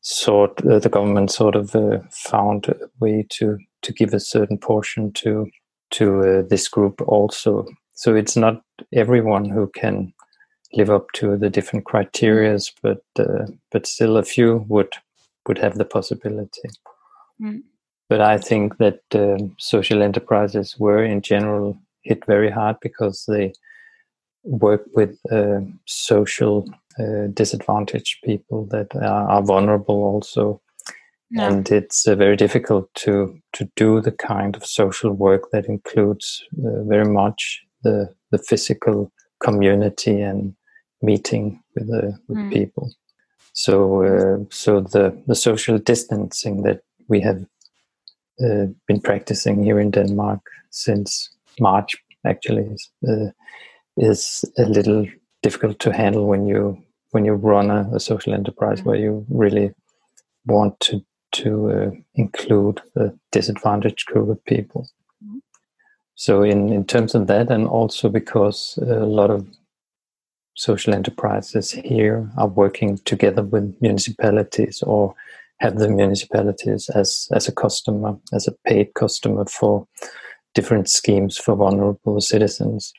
sort 0.00 0.64
uh, 0.66 0.78
the 0.78 0.88
government 0.88 1.30
sort 1.30 1.54
of 1.54 1.74
uh, 1.76 1.98
found 2.10 2.68
a 2.68 2.74
way 2.98 3.26
to 3.28 3.58
to 3.82 3.92
give 3.92 4.14
a 4.14 4.20
certain 4.20 4.58
portion 4.58 5.12
to 5.12 5.46
to 5.90 6.20
uh, 6.22 6.42
this 6.48 6.66
group 6.66 7.00
also 7.02 7.66
so 7.92 8.14
it's 8.14 8.36
not 8.36 8.62
everyone 8.94 9.44
who 9.44 9.70
can 9.74 10.12
live 10.76 10.90
up 10.90 11.10
to 11.12 11.36
the 11.36 11.50
different 11.50 11.84
criterias 11.84 12.72
but 12.82 13.02
uh, 13.18 13.46
but 13.70 13.86
still 13.86 14.16
a 14.16 14.22
few 14.22 14.64
would 14.68 14.92
would 15.46 15.58
have 15.58 15.76
the 15.76 15.84
possibility 15.84 16.68
mm. 17.40 17.62
but 18.08 18.20
i 18.20 18.38
think 18.38 18.78
that 18.78 19.00
um, 19.14 19.54
social 19.58 20.02
enterprises 20.02 20.76
were 20.78 21.04
in 21.04 21.20
general 21.20 21.76
hit 22.02 22.24
very 22.26 22.50
hard 22.50 22.76
because 22.80 23.24
they 23.26 23.52
work 24.44 24.84
with 24.94 25.18
uh, 25.32 25.60
social 25.86 26.64
uh, 27.00 27.26
disadvantaged 27.34 28.22
people 28.24 28.66
that 28.66 28.94
are, 28.96 29.28
are 29.28 29.42
vulnerable 29.42 30.02
also 30.02 30.60
yeah. 31.30 31.48
and 31.48 31.70
it's 31.70 32.06
uh, 32.06 32.14
very 32.14 32.36
difficult 32.36 32.92
to 32.94 33.38
to 33.52 33.68
do 33.76 34.00
the 34.00 34.12
kind 34.12 34.56
of 34.56 34.64
social 34.64 35.12
work 35.12 35.50
that 35.52 35.66
includes 35.66 36.44
uh, 36.64 36.82
very 36.84 37.08
much 37.08 37.62
the 37.82 38.14
the 38.30 38.38
physical 38.38 39.12
community 39.40 40.20
and 40.20 40.54
meeting 41.10 41.44
with 41.74 41.86
the 41.92 42.02
with 42.28 42.38
mm. 42.38 42.52
people 42.52 42.86
so 43.64 43.74
uh, 44.02 44.36
so 44.50 44.80
the 44.80 45.04
the 45.26 45.34
social 45.34 45.78
distancing 45.78 46.62
that 46.62 46.80
we 47.08 47.20
have 47.20 47.40
uh, 48.44 48.66
been 48.86 49.00
practicing 49.00 49.64
here 49.64 49.80
in 49.80 49.90
Denmark 49.90 50.40
since 50.70 51.30
March 51.58 51.96
actually 52.26 52.66
is 52.74 52.90
is 53.96 54.44
a 54.58 54.66
little 54.66 55.06
difficult 55.42 55.78
to 55.78 55.92
handle 55.92 56.26
when 56.26 56.46
you 56.46 56.76
when 57.12 57.24
you 57.24 57.32
run 57.32 57.70
a, 57.70 57.88
a 57.94 58.00
social 58.00 58.34
enterprise 58.34 58.82
where 58.82 58.96
you 58.96 59.24
really 59.30 59.72
want 60.44 60.78
to 60.80 61.00
to 61.32 61.70
uh, 61.70 61.90
include 62.14 62.82
a 62.94 63.10
disadvantaged 63.32 64.06
group 64.06 64.28
of 64.28 64.44
people. 64.44 64.86
So 66.14 66.42
in 66.42 66.72
in 66.72 66.84
terms 66.84 67.14
of 67.14 67.26
that, 67.26 67.50
and 67.50 67.66
also 67.66 68.08
because 68.08 68.78
a 68.82 69.06
lot 69.06 69.30
of 69.30 69.46
social 70.56 70.94
enterprises 70.94 71.70
here 71.70 72.30
are 72.36 72.48
working 72.48 72.98
together 72.98 73.42
with 73.42 73.76
municipalities 73.80 74.82
or 74.82 75.14
have 75.60 75.78
the 75.78 75.88
municipalities 75.88 76.88
as 76.90 77.28
as 77.32 77.48
a 77.48 77.52
customer, 77.52 78.16
as 78.32 78.48
a 78.48 78.52
paid 78.66 78.92
customer 78.94 79.44
for 79.46 79.86
different 80.54 80.88
schemes 80.88 81.36
for 81.38 81.54
vulnerable 81.54 82.20
citizens. 82.20 82.92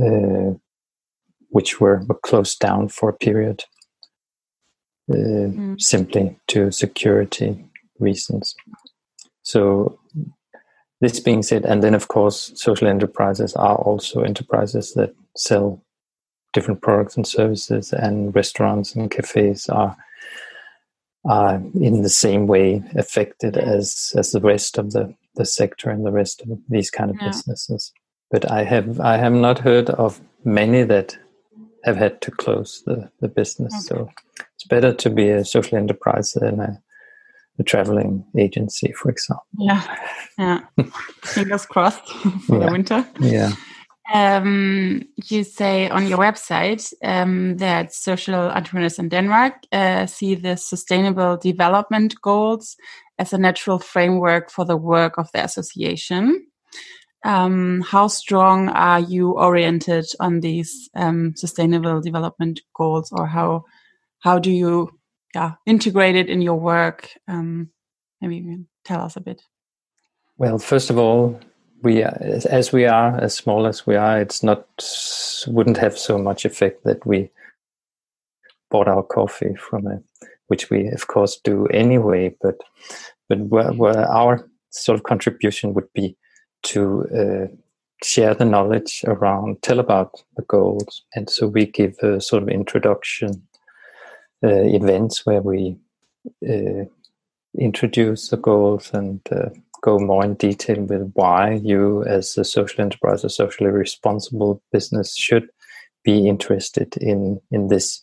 Uh, 0.00 0.52
which 1.56 1.80
were, 1.80 2.04
were 2.06 2.18
closed 2.22 2.58
down 2.58 2.86
for 2.88 3.08
a 3.08 3.16
period 3.16 3.64
uh, 5.10 5.14
mm. 5.14 5.80
simply 5.80 6.36
to 6.48 6.70
security 6.70 7.64
reasons. 7.98 8.54
So, 9.42 9.98
this 11.00 11.20
being 11.20 11.42
said, 11.42 11.64
and 11.64 11.82
then 11.82 11.94
of 11.94 12.08
course, 12.08 12.52
social 12.56 12.88
enterprises 12.88 13.54
are 13.54 13.76
also 13.76 14.22
enterprises 14.22 14.94
that 14.94 15.14
sell 15.36 15.82
different 16.56 16.80
products 16.82 17.16
and 17.16 17.26
services, 17.26 17.92
and 17.92 18.34
restaurants 18.34 18.94
and 18.94 19.10
cafes 19.10 19.68
are 19.68 19.96
are 21.24 21.56
in 21.74 22.02
the 22.02 22.08
same 22.08 22.46
way 22.46 22.82
affected 22.96 23.56
as 23.56 24.12
as 24.16 24.32
the 24.32 24.40
rest 24.40 24.78
of 24.78 24.92
the 24.92 25.14
the 25.36 25.44
sector 25.44 25.90
and 25.90 26.04
the 26.04 26.12
rest 26.12 26.42
of 26.42 26.48
these 26.68 26.90
kind 26.90 27.10
of 27.10 27.16
yeah. 27.20 27.28
businesses 27.28 27.92
but 28.30 28.50
I 28.50 28.64
have 28.64 29.00
I 29.00 29.16
have 29.16 29.32
not 29.32 29.58
heard 29.58 29.90
of 29.90 30.20
many 30.44 30.82
that 30.84 31.18
have 31.84 31.96
had 31.96 32.20
to 32.22 32.30
close 32.30 32.82
the, 32.84 33.10
the 33.20 33.28
business. 33.28 33.72
Okay. 33.72 33.86
So 33.86 34.10
it's 34.54 34.64
better 34.68 34.92
to 34.92 35.10
be 35.10 35.30
a 35.30 35.44
social 35.44 35.78
enterprise 35.78 36.32
than 36.32 36.60
a, 36.60 36.82
a 37.60 37.62
traveling 37.62 38.24
agency, 38.36 38.92
for 38.92 39.10
example. 39.10 39.46
Yeah, 39.58 39.96
yeah. 40.38 40.60
Fingers 41.22 41.66
crossed 41.66 42.08
for 42.08 42.58
yeah. 42.58 42.66
the 42.66 42.72
winter. 42.72 43.08
Yeah. 43.20 43.52
Um, 44.12 45.02
you 45.24 45.42
say 45.42 45.88
on 45.88 46.06
your 46.06 46.18
website 46.18 46.92
um, 47.02 47.56
that 47.56 47.92
social 47.92 48.34
entrepreneurs 48.34 48.98
in 48.98 49.08
Denmark 49.08 49.54
uh, 49.72 50.06
see 50.06 50.36
the 50.36 50.56
sustainable 50.56 51.36
development 51.36 52.14
goals 52.22 52.76
as 53.18 53.32
a 53.32 53.38
natural 53.38 53.78
framework 53.78 54.50
for 54.50 54.64
the 54.64 54.76
work 54.76 55.18
of 55.18 55.28
the 55.32 55.42
association 55.42 56.46
um, 57.26 57.80
how 57.80 58.06
strong 58.06 58.68
are 58.68 59.00
you 59.00 59.32
oriented 59.32 60.06
on 60.20 60.40
these 60.40 60.88
um, 60.94 61.34
sustainable 61.34 62.00
development 62.00 62.60
goals, 62.72 63.10
or 63.12 63.26
how 63.26 63.64
how 64.20 64.38
do 64.38 64.52
you 64.52 64.90
yeah 65.34 65.52
integrate 65.66 66.14
it 66.14 66.30
in 66.30 66.40
your 66.40 66.58
work? 66.58 67.10
Um, 67.26 67.70
maybe 68.20 68.36
you 68.36 68.42
can 68.44 68.68
tell 68.84 69.00
us 69.00 69.16
a 69.16 69.20
bit. 69.20 69.42
Well, 70.38 70.58
first 70.58 70.88
of 70.88 70.98
all, 70.98 71.40
we 71.82 72.02
as 72.02 72.72
we 72.72 72.86
are 72.86 73.18
as 73.20 73.34
small 73.34 73.66
as 73.66 73.86
we 73.86 73.96
are, 73.96 74.20
it's 74.20 74.42
not 74.42 74.66
wouldn't 75.46 75.76
have 75.76 75.98
so 75.98 76.18
much 76.18 76.44
effect 76.44 76.84
that 76.84 77.04
we 77.06 77.30
bought 78.70 78.88
our 78.88 79.02
coffee 79.02 79.54
from 79.54 79.86
a, 79.86 80.00
which 80.48 80.70
we 80.70 80.88
of 80.88 81.06
course 81.06 81.40
do 81.44 81.66
anyway. 81.66 82.34
But 82.40 82.56
but 83.28 83.40
where, 83.40 83.72
where 83.72 84.10
our 84.10 84.48
sort 84.70 84.98
of 84.98 85.04
contribution 85.04 85.74
would 85.74 85.92
be 85.92 86.16
to 86.64 87.06
uh, 87.14 87.56
share 88.02 88.34
the 88.34 88.44
knowledge 88.44 89.02
around, 89.06 89.62
tell 89.62 89.80
about 89.80 90.22
the 90.36 90.42
goals. 90.42 91.02
And 91.14 91.30
so 91.30 91.46
we 91.46 91.66
give 91.66 91.96
a 92.02 92.20
sort 92.20 92.42
of 92.42 92.48
introduction 92.48 93.42
uh, 94.44 94.64
events 94.64 95.24
where 95.24 95.40
we 95.40 95.78
uh, 96.48 96.84
introduce 97.58 98.28
the 98.28 98.36
goals 98.36 98.90
and 98.92 99.20
uh, 99.30 99.48
go 99.82 99.98
more 99.98 100.24
in 100.24 100.34
detail 100.34 100.82
with 100.82 101.10
why 101.14 101.60
you, 101.62 102.04
as 102.04 102.36
a 102.38 102.44
social 102.44 102.82
enterprise, 102.82 103.24
a 103.24 103.30
socially 103.30 103.70
responsible 103.70 104.62
business, 104.72 105.16
should 105.16 105.48
be 106.04 106.28
interested 106.28 106.96
in 106.98 107.40
in 107.50 107.68
this. 107.68 108.00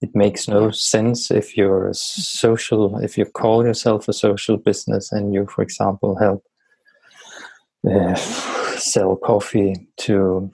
It 0.00 0.14
makes 0.14 0.46
no 0.46 0.70
sense 0.70 1.30
if 1.30 1.56
you're 1.56 1.88
a 1.88 1.94
social, 1.94 2.98
if 2.98 3.18
you 3.18 3.24
call 3.24 3.64
yourself 3.64 4.06
a 4.06 4.12
social 4.12 4.56
business 4.56 5.10
and 5.10 5.34
you, 5.34 5.46
for 5.46 5.62
example, 5.62 6.16
help 6.16 6.44
uh, 7.90 8.14
sell 8.76 9.16
coffee 9.16 9.88
to 9.96 10.52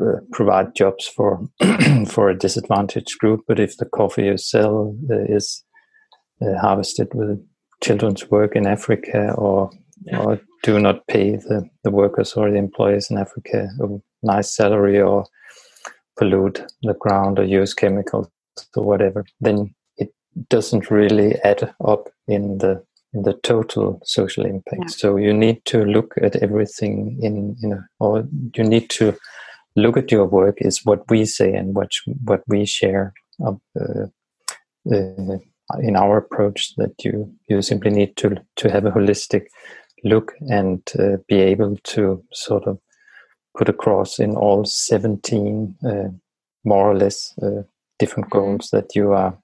uh, 0.00 0.20
provide 0.32 0.74
jobs 0.74 1.06
for 1.06 1.40
for 2.08 2.28
a 2.28 2.38
disadvantaged 2.38 3.18
group. 3.18 3.42
But 3.46 3.60
if 3.60 3.76
the 3.76 3.84
coffee 3.84 4.24
you 4.24 4.38
sell 4.38 4.96
uh, 5.10 5.24
is 5.28 5.62
uh, 6.40 6.58
harvested 6.58 7.08
with 7.14 7.44
children's 7.82 8.30
work 8.30 8.56
in 8.56 8.66
Africa 8.66 9.34
or 9.36 9.70
yeah. 10.04 10.18
or 10.18 10.40
do 10.62 10.78
not 10.78 11.06
pay 11.06 11.36
the, 11.36 11.68
the 11.84 11.90
workers 11.90 12.34
or 12.34 12.50
the 12.50 12.56
employees 12.56 13.10
in 13.10 13.18
Africa 13.18 13.68
a 13.80 13.86
nice 14.22 14.54
salary 14.54 15.00
or 15.00 15.26
pollute 16.18 16.62
the 16.82 16.94
ground 16.94 17.38
or 17.38 17.44
use 17.44 17.74
chemicals 17.74 18.28
or 18.76 18.84
whatever, 18.84 19.24
then 19.40 19.74
it 19.96 20.12
doesn't 20.48 20.90
really 20.90 21.36
add 21.42 21.74
up 21.84 22.08
in 22.28 22.58
the 22.58 22.82
in 23.14 23.22
the 23.24 23.34
total 23.42 24.00
social 24.04 24.46
impact. 24.46 24.82
Yeah. 24.82 24.96
So 24.96 25.16
you 25.16 25.34
need 25.34 25.64
to 25.66 25.84
look 25.84 26.14
at 26.22 26.36
everything 26.36 27.18
in 27.20 27.56
you 27.60 27.68
know, 27.68 27.82
or 27.98 28.26
you 28.56 28.64
need 28.64 28.88
to 28.90 29.16
look 29.76 29.96
at 29.96 30.10
your 30.10 30.26
work 30.26 30.58
is 30.60 30.84
what 30.84 31.02
we 31.10 31.24
say 31.24 31.52
and 31.52 31.74
what 31.74 31.90
what 32.24 32.42
we 32.46 32.64
share 32.64 33.12
of, 33.40 33.60
uh, 33.78 34.06
uh, 34.94 35.38
in 35.80 35.96
our 35.96 36.16
approach. 36.16 36.74
That 36.76 37.04
you 37.04 37.32
you 37.48 37.62
simply 37.62 37.90
need 37.90 38.16
to 38.16 38.36
to 38.56 38.70
have 38.70 38.86
a 38.86 38.90
holistic 38.90 39.46
look 40.04 40.32
and 40.48 40.82
uh, 40.98 41.16
be 41.28 41.36
able 41.36 41.76
to 41.76 42.22
sort 42.32 42.66
of 42.66 42.78
put 43.56 43.68
across 43.68 44.18
in 44.18 44.34
all 44.34 44.64
17 44.64 45.76
uh, 45.84 46.08
more 46.64 46.90
or 46.90 46.96
less 46.96 47.34
uh, 47.42 47.62
different 47.98 48.28
mm-hmm. 48.30 48.38
goals 48.38 48.70
that 48.70 48.94
you 48.94 49.12
are 49.12 49.36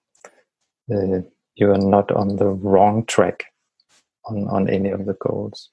uh, 0.93 1.21
you 1.57 1.71
are 1.71 1.79
not 1.79 2.11
on 2.13 2.37
the 2.37 2.47
wrong 2.47 3.05
track 3.07 3.45
on, 4.27 4.49
on 4.49 4.69
any 4.69 4.91
of 4.91 5.07
the 5.07 5.15
goals. 5.15 5.69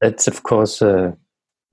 That's 0.00 0.28
of 0.28 0.42
course 0.42 0.82
a, 0.82 1.16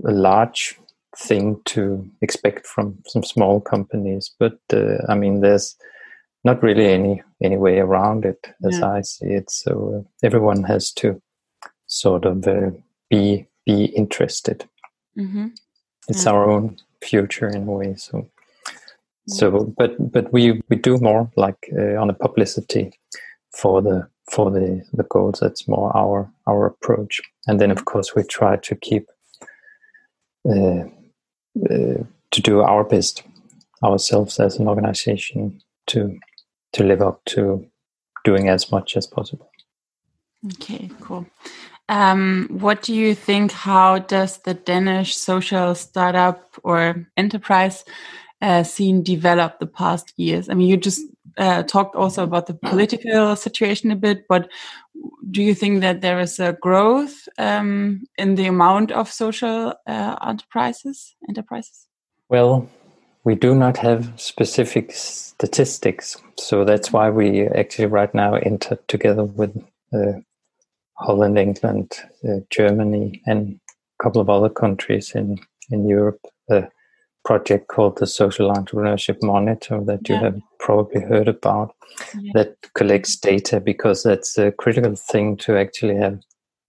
a 0.05 0.11
large 0.11 0.79
thing 1.17 1.59
to 1.65 2.09
expect 2.21 2.65
from 2.65 2.97
some 3.05 3.23
small 3.23 3.59
companies, 3.59 4.33
but 4.39 4.57
uh, 4.73 4.97
I 5.09 5.15
mean 5.15 5.41
there's 5.41 5.75
not 6.43 6.63
really 6.63 6.87
any 6.87 7.21
any 7.41 7.57
way 7.57 7.79
around 7.79 8.25
it 8.25 8.47
as 8.65 8.79
yeah. 8.79 8.91
I 8.91 9.01
see 9.01 9.27
it. 9.27 9.51
So 9.51 10.05
uh, 10.05 10.25
everyone 10.25 10.63
has 10.63 10.91
to 10.93 11.21
sort 11.87 12.25
of 12.25 12.47
uh, 12.47 12.71
be 13.09 13.47
be 13.65 13.85
interested. 13.85 14.67
Mm-hmm. 15.17 15.47
It's 16.07 16.25
yeah. 16.25 16.31
our 16.31 16.49
own 16.49 16.77
future 17.01 17.47
in 17.47 17.67
a 17.67 17.71
way. 17.71 17.95
So 17.95 18.29
so, 19.27 19.73
but 19.77 19.95
but 20.11 20.31
we 20.33 20.61
we 20.69 20.75
do 20.75 20.97
more 20.97 21.31
like 21.35 21.69
uh, 21.77 21.95
on 22.01 22.07
the 22.07 22.13
publicity 22.13 22.91
for 23.55 23.81
the 23.81 24.07
for 24.31 24.51
the 24.51 24.83
the 24.93 25.03
goals. 25.03 25.39
That's 25.39 25.67
more 25.67 25.95
our 25.95 26.31
our 26.47 26.65
approach. 26.65 27.21
And 27.47 27.59
then 27.59 27.71
of 27.71 27.85
course 27.85 28.15
we 28.15 28.23
try 28.23 28.57
to 28.57 28.75
keep 28.75 29.07
uh, 30.49 30.83
uh, 31.69 32.03
to 32.31 32.41
do 32.41 32.61
our 32.61 32.83
best 32.83 33.23
ourselves 33.83 34.39
as 34.39 34.57
an 34.57 34.67
organization 34.67 35.61
to 35.87 36.19
to 36.73 36.83
live 36.83 37.01
up 37.01 37.23
to 37.25 37.67
doing 38.23 38.49
as 38.49 38.71
much 38.71 38.95
as 38.97 39.07
possible. 39.07 39.49
Okay, 40.53 40.89
cool. 41.01 41.25
Um, 41.89 42.47
what 42.49 42.81
do 42.81 42.93
you 42.93 43.13
think? 43.13 43.51
How 43.51 43.99
does 43.99 44.37
the 44.39 44.53
Danish 44.53 45.15
social 45.15 45.75
startup 45.75 46.55
or 46.63 47.07
enterprise 47.17 47.83
uh, 48.41 48.63
scene 48.63 49.03
develop 49.03 49.59
the 49.59 49.67
past 49.67 50.13
years? 50.17 50.49
I 50.49 50.53
mean, 50.53 50.69
you 50.69 50.77
just 50.77 51.01
uh, 51.37 51.63
talked 51.63 51.95
also 51.95 52.23
about 52.23 52.47
the 52.47 52.53
political 52.53 53.35
situation 53.35 53.91
a 53.91 53.95
bit, 53.95 54.25
but 54.27 54.49
do 55.29 55.43
you 55.43 55.53
think 55.53 55.81
that 55.81 56.01
there 56.01 56.19
is 56.19 56.39
a 56.39 56.53
growth 56.53 57.27
um, 57.37 58.03
in 58.17 58.35
the 58.35 58.47
amount 58.47 58.91
of 58.91 59.09
social 59.09 59.73
uh, 59.85 60.15
enterprises? 60.25 61.15
Enterprises. 61.27 61.87
Well, 62.29 62.69
we 63.23 63.35
do 63.35 63.53
not 63.53 63.77
have 63.77 64.11
specific 64.15 64.91
statistics, 64.93 66.17
so 66.37 66.65
that's 66.65 66.91
why 66.91 67.09
we 67.09 67.47
actually 67.47 67.85
right 67.85 68.13
now 68.13 68.35
enter 68.35 68.79
together 68.87 69.23
with 69.23 69.55
uh, 69.93 70.19
Holland, 70.97 71.37
England, 71.37 71.91
uh, 72.27 72.39
Germany, 72.49 73.21
and 73.25 73.59
a 73.99 74.03
couple 74.03 74.21
of 74.21 74.29
other 74.29 74.49
countries 74.49 75.11
in 75.15 75.39
in 75.69 75.87
Europe. 75.87 76.19
A 76.49 76.67
project 77.23 77.67
called 77.67 77.97
the 77.97 78.07
Social 78.07 78.51
Entrepreneurship 78.51 79.21
Monitor 79.21 79.79
that 79.85 80.09
you 80.09 80.15
yeah. 80.15 80.21
have 80.21 80.39
probably 80.59 81.01
heard 81.01 81.27
about, 81.27 81.75
yeah. 82.19 82.31
that 82.33 82.55
collects 82.73 83.15
data 83.15 83.59
because 83.59 84.03
that's 84.03 84.37
a 84.37 84.51
critical 84.51 84.95
thing 84.95 85.37
to 85.37 85.57
actually 85.57 85.95
have 85.95 86.19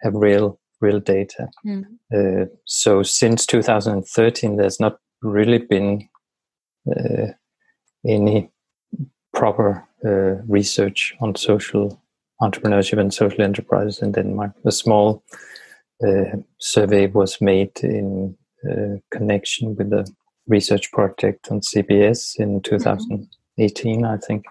have 0.03 0.15
real 0.15 0.59
real 0.81 1.01
data. 1.01 1.49
Mm. 1.65 1.85
Uh, 2.15 2.47
so 2.67 3.03
since 3.03 3.47
2013, 3.47 4.57
there's 4.57 4.81
not 4.81 4.99
really 5.23 5.59
been 5.59 6.09
any 8.07 8.51
proper 9.33 9.87
uh, 10.05 10.43
research 10.49 11.15
on 11.21 11.35
social 11.35 12.01
entrepreneurship 12.41 12.99
and 12.99 13.15
social 13.15 13.43
enterprises 13.43 14.03
in 14.03 14.13
Denmark. 14.13 14.53
A 14.65 14.73
small 14.73 15.23
uh, 16.07 16.37
survey 16.59 17.07
was 17.07 17.41
made 17.41 17.73
in 17.83 18.37
uh, 18.69 18.99
connection 19.11 19.77
with 19.77 19.91
the 19.91 20.11
research 20.49 20.91
project 20.93 21.49
on 21.51 21.61
CBS 21.61 22.39
in 22.39 22.61
2018, 22.63 23.97
mm-hmm. 23.97 24.05
I 24.05 24.17
think, 24.19 24.45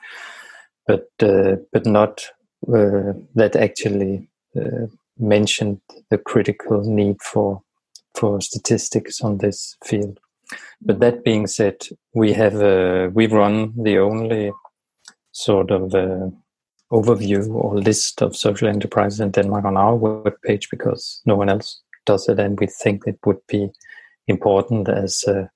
but 0.87 1.09
uh, 1.21 1.57
but 1.71 1.85
not 1.85 2.21
uh, 2.67 3.13
that 3.35 3.55
actually 3.55 4.29
uh, 4.55 4.87
mentioned 5.17 5.81
the 6.09 6.17
critical 6.17 6.81
need 6.83 7.21
for 7.21 7.61
for 8.15 8.41
statistics 8.41 9.21
on 9.21 9.37
this 9.37 9.77
field. 9.83 10.19
But 10.81 10.99
that 10.99 11.23
being 11.23 11.47
said, 11.47 11.77
we 12.13 12.33
have 12.33 12.55
we 13.13 13.27
run 13.27 13.73
the 13.83 13.99
only 13.99 14.51
sort 15.31 15.71
of 15.71 15.91
overview 16.91 17.47
or 17.53 17.77
list 17.77 18.21
of 18.21 18.35
social 18.35 18.67
enterprises 18.67 19.19
in 19.19 19.31
Denmark 19.31 19.65
on 19.65 19.77
our 19.77 19.97
webpage 19.97 20.69
because 20.69 21.21
no 21.25 21.35
one 21.35 21.49
else 21.49 21.81
does 22.05 22.27
it, 22.27 22.39
and 22.39 22.59
we 22.59 22.67
think 22.67 23.03
it 23.05 23.19
would 23.25 23.39
be 23.47 23.69
important 24.27 24.89
as 24.89 25.23
a 25.27 25.49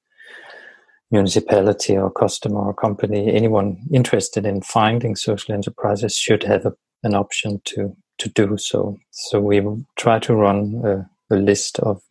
municipality 1.11 1.97
or 1.97 2.11
customer 2.11 2.59
or 2.59 2.73
company, 2.73 3.33
anyone 3.33 3.77
interested 3.93 4.45
in 4.45 4.61
finding 4.61 5.15
social 5.15 5.53
enterprises 5.53 6.15
should 6.15 6.43
have 6.43 6.65
a, 6.65 6.73
an 7.03 7.15
option 7.15 7.61
to 7.65 7.95
to 8.17 8.29
do 8.29 8.57
so. 8.57 8.97
So 9.11 9.41
we 9.41 9.61
try 9.97 10.19
to 10.19 10.33
run 10.33 10.81
a, 10.85 11.35
a 11.35 11.37
list 11.37 11.79
of 11.79 12.01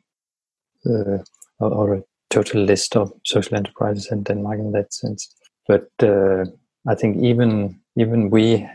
uh, 0.87 1.18
or 1.59 1.94
a 1.94 2.03
total 2.35 2.62
list 2.62 2.97
of 2.97 3.12
social 3.25 3.57
enterprises 3.57 4.11
in 4.11 4.23
Denmark 4.23 4.59
in 4.59 4.73
that 4.73 4.92
sense. 4.92 5.35
But 5.68 5.88
uh, 6.03 6.44
I 6.87 6.94
think 6.94 7.23
even 7.23 7.81
even 7.97 8.31
we 8.31 8.68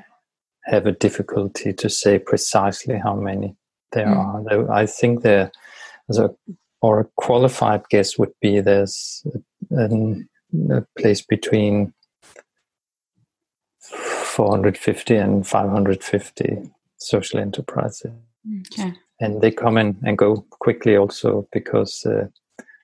have 0.64 0.86
a 0.86 0.92
difficulty 0.92 1.74
to 1.74 1.90
say 1.90 2.20
precisely 2.20 2.98
how 2.98 3.16
many 3.16 3.56
there 3.92 4.08
mm. 4.08 4.18
are. 4.18 4.72
I 4.72 4.86
think 4.86 5.22
there, 5.22 5.52
as 6.10 6.18
a 6.18 6.30
or 6.82 7.00
a 7.00 7.10
qualified 7.16 7.84
guess 7.90 8.18
would 8.18 8.34
be 8.42 8.62
there's 8.62 9.26
a, 9.72 9.90
a 10.72 10.86
place 10.98 11.22
between 11.22 11.94
450 13.82 15.16
and 15.16 15.48
550 15.48 16.72
social 16.98 17.40
enterprises. 17.40 18.12
Okay. 18.72 18.94
And 19.20 19.42
they 19.42 19.52
come 19.52 19.78
in 19.78 19.98
and 20.04 20.18
go 20.18 20.46
quickly 20.50 20.96
also 20.96 21.48
because, 21.52 22.06
uh, 22.06 22.28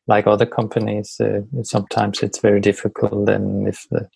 like 0.07 0.27
other 0.27 0.45
companies, 0.45 1.19
uh, 1.19 1.41
sometimes 1.63 2.21
it's 2.21 2.39
very 2.39 2.59
difficult. 2.59 3.29
And 3.29 3.67
if 3.67 3.87
the 3.89 4.07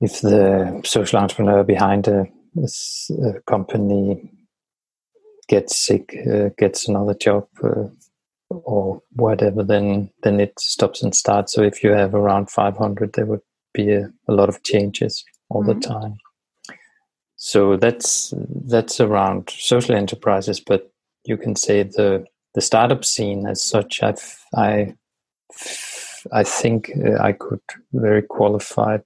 if 0.00 0.20
the 0.20 0.80
social 0.84 1.18
entrepreneur 1.18 1.62
behind 1.62 2.08
a, 2.08 2.26
a 2.62 3.40
company 3.46 4.30
gets 5.48 5.76
sick, 5.76 6.16
uh, 6.32 6.50
gets 6.56 6.88
another 6.88 7.14
job, 7.14 7.48
uh, 7.62 7.88
or 8.50 9.02
whatever, 9.12 9.62
then 9.62 10.10
then 10.22 10.40
it 10.40 10.58
stops 10.58 11.02
and 11.02 11.14
starts. 11.14 11.52
So 11.52 11.62
if 11.62 11.82
you 11.82 11.90
have 11.90 12.14
around 12.14 12.50
500, 12.50 13.12
there 13.12 13.26
would 13.26 13.42
be 13.72 13.92
a, 13.92 14.10
a 14.28 14.32
lot 14.32 14.48
of 14.48 14.62
changes 14.62 15.24
all 15.48 15.62
mm-hmm. 15.62 15.78
the 15.80 15.86
time. 15.86 16.16
So 17.36 17.76
that's 17.76 18.34
that's 18.66 19.00
around 19.00 19.50
social 19.50 19.94
enterprises, 19.94 20.60
but 20.60 20.90
you 21.24 21.36
can 21.36 21.56
say 21.56 21.82
the 21.82 22.26
the 22.54 22.60
startup 22.60 23.04
scene 23.04 23.46
as 23.46 23.62
such. 23.62 24.02
I've, 24.02 24.38
I 24.54 24.94
I 26.32 26.44
think 26.44 26.90
uh, 27.04 27.18
I 27.20 27.32
could 27.32 27.60
very 27.92 28.22
qualified 28.22 29.04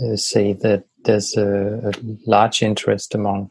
uh, 0.00 0.16
say 0.16 0.52
that 0.54 0.84
there's 1.04 1.36
a, 1.36 1.90
a, 1.90 1.92
large 2.26 2.62
interest 2.62 3.14
among 3.14 3.50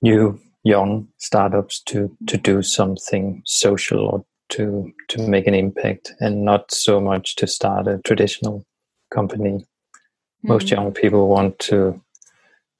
new 0.00 0.38
young 0.62 1.08
startups 1.18 1.82
to 1.82 2.16
to 2.26 2.36
do 2.36 2.62
something 2.62 3.42
social 3.44 4.06
or 4.06 4.24
to 4.50 4.92
to 5.08 5.26
make 5.28 5.46
an 5.46 5.54
impact 5.54 6.12
and 6.20 6.44
not 6.44 6.72
so 6.72 7.00
much 7.00 7.34
to 7.36 7.46
start 7.46 7.88
a 7.88 7.98
traditional 8.04 8.64
company 9.12 9.52
mm-hmm. 9.58 10.48
most 10.48 10.70
young 10.70 10.92
people 10.92 11.28
want 11.28 11.58
to 11.58 12.00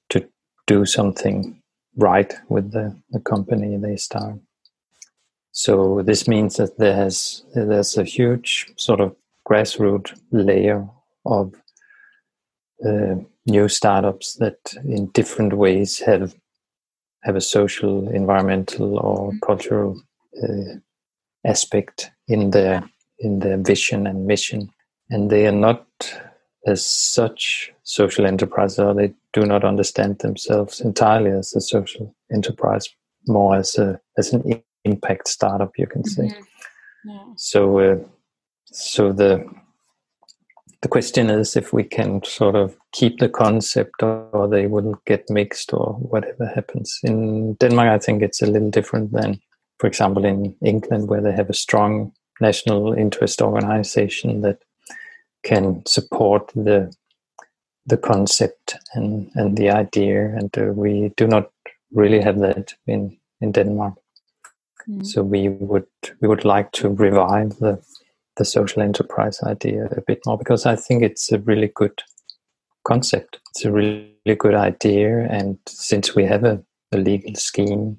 to 0.09 0.27
do 0.67 0.87
something 0.87 1.61
right 1.97 2.35
with 2.49 2.73
the, 2.73 2.97
the 3.11 3.21
company 3.21 3.77
they 3.77 3.97
start 3.97 4.39
so 5.57 6.03
this 6.03 6.27
means 6.27 6.57
that 6.57 6.79
there's 6.79 7.45
there's 7.55 7.97
a 7.97 8.03
huge 8.03 8.73
sort 8.77 9.01
of 9.01 9.15
grassroots 9.49 10.13
layer 10.33 10.85
of 11.25 11.55
uh, 12.85 13.15
new 13.47 13.69
startups 13.69 14.35
that 14.41 14.59
in 14.85 15.07
different 15.13 15.53
ways 15.53 16.01
have 16.01 16.35
have 17.23 17.37
a 17.37 17.41
social, 17.41 18.09
environmental, 18.09 18.99
or 18.99 19.29
mm-hmm. 19.29 19.39
cultural 19.47 20.03
uh, 20.43 20.75
aspect 21.47 22.11
in 22.27 22.51
their 22.51 22.83
in 23.21 23.39
their 23.39 23.57
vision 23.57 24.09
and 24.09 24.27
mission, 24.27 24.69
and 25.09 25.31
they 25.31 25.47
are 25.47 25.53
not 25.53 25.87
as 26.67 26.85
such 26.85 27.73
social 27.85 28.27
enterprises, 28.27 28.81
or 28.81 28.93
they 28.93 29.15
do 29.33 29.47
not 29.47 29.65
understand 29.65 30.19
themselves 30.19 30.81
entirely 30.81 31.31
as 31.31 31.55
a 31.55 31.61
social 31.61 32.13
enterprise, 32.33 32.89
more 33.29 33.55
as 33.55 33.79
a 33.79 34.01
as 34.19 34.33
an 34.33 34.43
impact 34.85 35.29
startup, 35.29 35.73
you 35.79 35.87
can 35.87 36.05
say. 36.05 36.25
Mm-hmm. 36.25 37.11
Yeah. 37.11 37.25
So, 37.37 37.79
uh, 37.79 37.99
so 38.67 39.13
the 39.13 39.45
the 40.83 40.89
question 40.89 41.31
is 41.31 41.57
if 41.57 41.73
we 41.73 41.83
can 41.83 42.23
sort 42.25 42.55
of 42.55 42.77
keep 42.93 43.19
the 43.19 43.29
concept 43.29 44.03
or 44.03 44.47
they 44.49 44.67
will 44.67 45.01
get 45.07 45.31
mixed 45.31 45.73
or 45.73 45.95
whatever 45.95 46.47
happens. 46.47 47.01
In 47.03 47.55
Denmark, 47.55 47.89
I 47.89 47.99
think 47.99 48.23
it's 48.23 48.43
a 48.43 48.47
little 48.47 48.71
different 48.71 49.13
than, 49.13 49.41
for 49.79 49.87
example, 49.87 50.27
in 50.27 50.55
England, 50.63 51.09
where 51.09 51.23
they 51.23 51.33
have 51.33 51.49
a 51.49 51.55
strong 51.55 52.13
national 52.41 52.93
interest 52.93 53.41
organization 53.41 54.43
that 54.43 54.59
can 55.43 55.83
support 55.87 56.53
the 56.55 56.93
the 57.87 57.97
concept 57.97 58.77
and, 58.95 59.31
and 59.35 59.57
the 59.57 59.71
idea. 59.71 60.35
And 60.37 60.57
uh, 60.57 60.73
we 60.73 61.13
do 61.17 61.27
not 61.27 61.51
really 61.93 62.21
have 62.21 62.39
that 62.41 62.75
in, 62.87 63.17
in 63.41 63.53
Denmark. 63.53 63.95
Mm. 64.89 65.07
So 65.07 65.23
we 65.23 65.49
would 65.49 65.87
we 66.21 66.29
would 66.29 66.45
like 66.45 66.73
to 66.73 66.89
revive 66.89 67.57
the 67.59 67.83
the 68.37 68.45
social 68.45 68.83
enterprise 68.83 69.43
idea 69.43 69.87
a 69.97 70.01
bit 70.01 70.21
more 70.27 70.37
because 70.37 70.67
I 70.67 70.77
think 70.77 71.03
it's 71.03 71.31
a 71.31 71.39
really 71.39 71.71
good 71.75 72.03
concept. 72.85 73.41
It's 73.51 73.65
a 73.65 73.73
really, 73.73 74.11
good 74.39 74.55
idea, 74.55 75.27
and 75.31 75.59
since 75.69 76.15
we 76.15 76.25
have 76.25 76.45
a, 76.45 76.63
a 76.93 76.97
legal 76.97 77.35
scheme, 77.35 77.99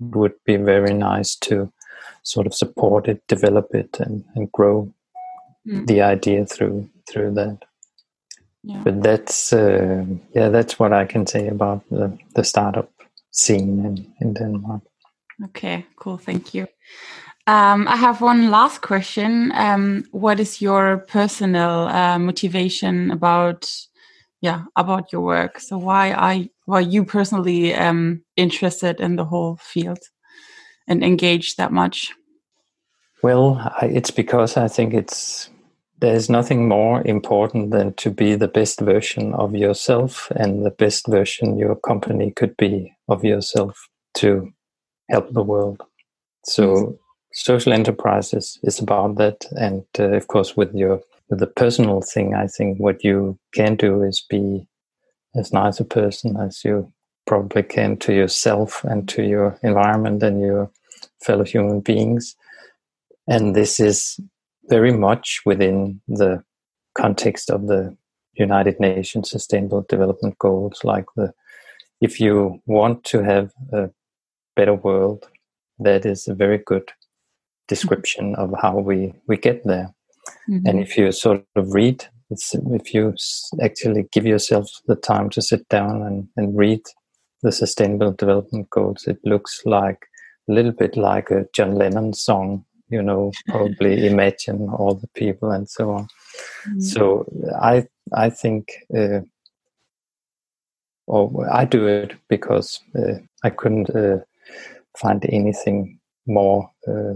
it 0.00 0.14
would 0.14 0.34
be 0.44 0.56
very 0.56 0.92
nice 0.92 1.34
to 1.36 1.72
sort 2.22 2.46
of 2.46 2.54
support 2.54 3.08
it, 3.08 3.26
develop 3.26 3.74
it, 3.74 3.98
and, 4.00 4.22
and 4.34 4.52
grow 4.52 4.92
mm. 5.66 5.86
the 5.86 6.02
idea 6.02 6.44
through 6.44 6.88
through 7.10 7.32
that. 7.34 7.58
Yeah. 8.64 8.82
But 8.84 9.02
that's 9.02 9.52
uh, 9.52 10.04
yeah, 10.34 10.50
that's 10.50 10.78
what 10.78 10.92
I 10.92 11.06
can 11.06 11.26
say 11.26 11.48
about 11.48 11.88
the, 11.90 12.16
the 12.34 12.44
startup 12.44 12.90
scene 13.30 13.84
in, 13.86 14.14
in 14.20 14.34
Denmark. 14.34 14.82
Okay, 15.44 15.86
cool. 15.96 16.18
Thank 16.18 16.54
you. 16.54 16.66
Um, 17.46 17.88
I 17.88 17.96
have 17.96 18.20
one 18.20 18.50
last 18.50 18.82
question. 18.82 19.52
Um, 19.54 20.04
what 20.10 20.38
is 20.40 20.60
your 20.60 20.98
personal 21.08 21.88
uh, 21.88 22.18
motivation 22.18 23.10
about, 23.10 23.70
yeah, 24.40 24.64
about 24.76 25.12
your 25.12 25.22
work? 25.22 25.60
So 25.60 25.78
why 25.78 26.12
are 26.12 26.44
why 26.66 26.80
you 26.80 27.04
personally 27.04 27.74
um, 27.74 28.22
interested 28.36 29.00
in 29.00 29.16
the 29.16 29.24
whole 29.24 29.56
field 29.62 30.00
and 30.86 31.02
engaged 31.02 31.56
that 31.56 31.72
much? 31.72 32.12
Well, 33.22 33.56
I, 33.80 33.86
it's 33.86 34.10
because 34.10 34.56
I 34.56 34.68
think 34.68 34.92
it's 34.92 35.48
there's 36.00 36.28
nothing 36.28 36.68
more 36.68 37.02
important 37.06 37.70
than 37.70 37.94
to 37.94 38.10
be 38.10 38.34
the 38.34 38.48
best 38.48 38.80
version 38.80 39.34
of 39.34 39.54
yourself 39.54 40.30
and 40.36 40.64
the 40.64 40.70
best 40.70 41.06
version 41.08 41.58
your 41.58 41.76
company 41.76 42.30
could 42.30 42.56
be 42.56 42.92
of 43.08 43.24
yourself 43.24 43.88
to 44.14 44.52
help 45.08 45.32
the 45.32 45.42
world. 45.42 45.82
So. 46.44 46.98
Social 47.32 47.72
enterprises 47.74 48.58
is 48.62 48.78
about 48.80 49.16
that 49.16 49.44
and 49.52 49.84
uh, 49.98 50.16
of 50.16 50.26
course 50.28 50.56
with 50.56 50.74
your 50.74 51.00
with 51.28 51.40
the 51.40 51.46
personal 51.46 52.00
thing 52.00 52.34
i 52.34 52.46
think 52.46 52.78
what 52.78 53.04
you 53.04 53.38
can 53.54 53.76
do 53.76 54.02
is 54.02 54.24
be 54.28 54.66
as 55.36 55.52
nice 55.52 55.78
a 55.78 55.84
person 55.84 56.36
as 56.38 56.64
you 56.64 56.90
probably 57.26 57.62
can 57.62 57.96
to 57.98 58.14
yourself 58.14 58.82
and 58.84 59.08
to 59.08 59.22
your 59.22 59.58
environment 59.62 60.22
and 60.22 60.40
your 60.40 60.70
fellow 61.22 61.44
human 61.44 61.80
beings 61.80 62.34
and 63.26 63.54
this 63.54 63.78
is 63.78 64.18
very 64.68 64.92
much 64.92 65.40
within 65.44 66.00
the 66.08 66.42
context 66.96 67.50
of 67.50 67.66
the 67.66 67.94
united 68.34 68.80
nations 68.80 69.30
sustainable 69.30 69.82
development 69.88 70.36
goals 70.38 70.80
like 70.82 71.06
the 71.14 71.32
if 72.00 72.18
you 72.20 72.60
want 72.66 73.04
to 73.04 73.22
have 73.22 73.52
a 73.72 73.90
better 74.58 74.74
world 74.74 75.20
that 75.78 76.04
is 76.04 76.26
a 76.26 76.34
very 76.34 76.58
good 76.58 76.90
description 77.68 78.34
of 78.34 78.52
how 78.60 78.78
we 78.78 79.14
we 79.28 79.36
get 79.36 79.64
there. 79.64 79.94
Mm-hmm. 80.48 80.66
And 80.66 80.80
if 80.80 80.96
you 80.96 81.12
sort 81.12 81.44
of 81.56 81.72
read, 81.72 82.04
if 82.30 82.94
you 82.94 83.14
actually 83.62 84.08
give 84.12 84.26
yourself 84.26 84.68
the 84.86 84.96
time 84.96 85.30
to 85.30 85.40
sit 85.42 85.68
down 85.68 86.02
and, 86.02 86.28
and 86.36 86.56
read 86.56 86.80
the 87.42 87.52
Sustainable 87.52 88.12
Development 88.12 88.68
Goals, 88.70 89.06
it 89.06 89.18
looks 89.24 89.62
like 89.64 90.00
a 90.48 90.52
little 90.52 90.72
bit 90.72 90.96
like 90.96 91.30
a 91.30 91.46
John 91.54 91.76
Lennon 91.76 92.12
song. 92.12 92.64
You 92.90 93.02
know, 93.02 93.32
probably 93.48 94.06
imagine 94.06 94.68
all 94.70 94.94
the 94.94 95.08
people 95.14 95.50
and 95.50 95.68
so 95.68 95.90
on. 95.90 96.04
Mm-hmm. 96.68 96.80
So 96.80 97.26
I 97.60 97.86
I 98.12 98.30
think. 98.30 98.64
Uh, 98.96 99.20
or 101.08 101.50
I 101.50 101.64
do 101.64 101.86
it 101.86 102.12
because 102.28 102.80
uh, 102.94 103.14
I 103.42 103.48
couldn't 103.48 103.88
uh, 103.88 104.18
find 104.96 105.24
anything 105.28 105.98
more 106.26 106.70
uh, 106.86 107.14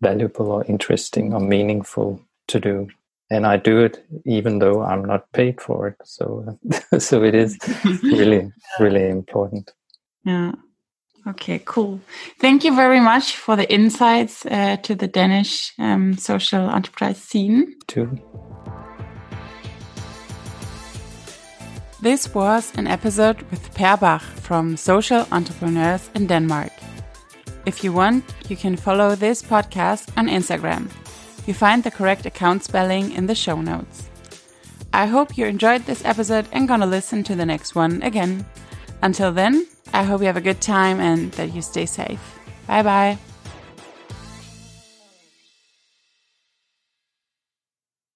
valuable 0.00 0.52
or 0.52 0.64
interesting 0.64 1.34
or 1.34 1.40
meaningful 1.40 2.20
to 2.48 2.60
do. 2.60 2.88
And 3.30 3.46
i 3.46 3.58
do 3.58 3.84
it 3.84 4.06
even 4.24 4.58
though 4.58 4.82
i'm 4.82 5.04
not 5.04 5.30
paid 5.32 5.60
for 5.60 5.88
it. 5.88 5.96
So 6.04 6.58
so 6.98 7.22
it 7.22 7.34
is 7.34 7.58
really 8.02 8.50
really 8.80 9.08
important. 9.08 9.72
Yeah. 10.24 10.52
Okay 11.26 11.60
cool. 11.64 12.00
Thank 12.40 12.64
you 12.64 12.74
very 12.74 13.00
much 13.00 13.36
for 13.36 13.54
the 13.56 13.70
insights 13.70 14.46
uh, 14.46 14.76
to 14.82 14.94
the 14.94 15.08
danish 15.08 15.72
um, 15.78 16.16
social 16.16 16.70
enterprise 16.70 17.18
scene. 17.18 17.74
Too 17.86 18.18
this 22.00 22.32
was 22.34 22.72
an 22.76 22.86
episode 22.86 23.42
with 23.50 23.74
Per 23.74 23.96
Bach 23.96 24.22
from 24.22 24.76
Social 24.76 25.26
Entrepreneurs 25.32 26.10
in 26.14 26.26
Denmark. 26.26 26.72
If 27.66 27.82
you 27.82 27.92
want, 27.92 28.24
you 28.48 28.56
can 28.56 28.76
follow 28.76 29.14
this 29.14 29.42
podcast 29.42 30.10
on 30.16 30.28
Instagram. 30.28 30.88
You 31.46 31.54
find 31.54 31.82
the 31.82 31.90
correct 31.90 32.26
account 32.26 32.64
spelling 32.64 33.12
in 33.12 33.26
the 33.26 33.34
show 33.34 33.60
notes. 33.60 34.08
I 34.92 35.06
hope 35.06 35.36
you 35.36 35.46
enjoyed 35.46 35.84
this 35.84 36.04
episode 36.04 36.46
and 36.52 36.68
gonna 36.68 36.86
listen 36.86 37.22
to 37.24 37.34
the 37.34 37.46
next 37.46 37.74
one 37.74 38.02
again. 38.02 38.46
Until 39.02 39.32
then, 39.32 39.66
I 39.92 40.02
hope 40.02 40.20
you 40.20 40.26
have 40.26 40.36
a 40.36 40.40
good 40.40 40.60
time 40.60 41.00
and 41.00 41.32
that 41.32 41.54
you 41.54 41.62
stay 41.62 41.86
safe. 41.86 42.20
Bye 42.66 42.82
bye. 42.82 43.27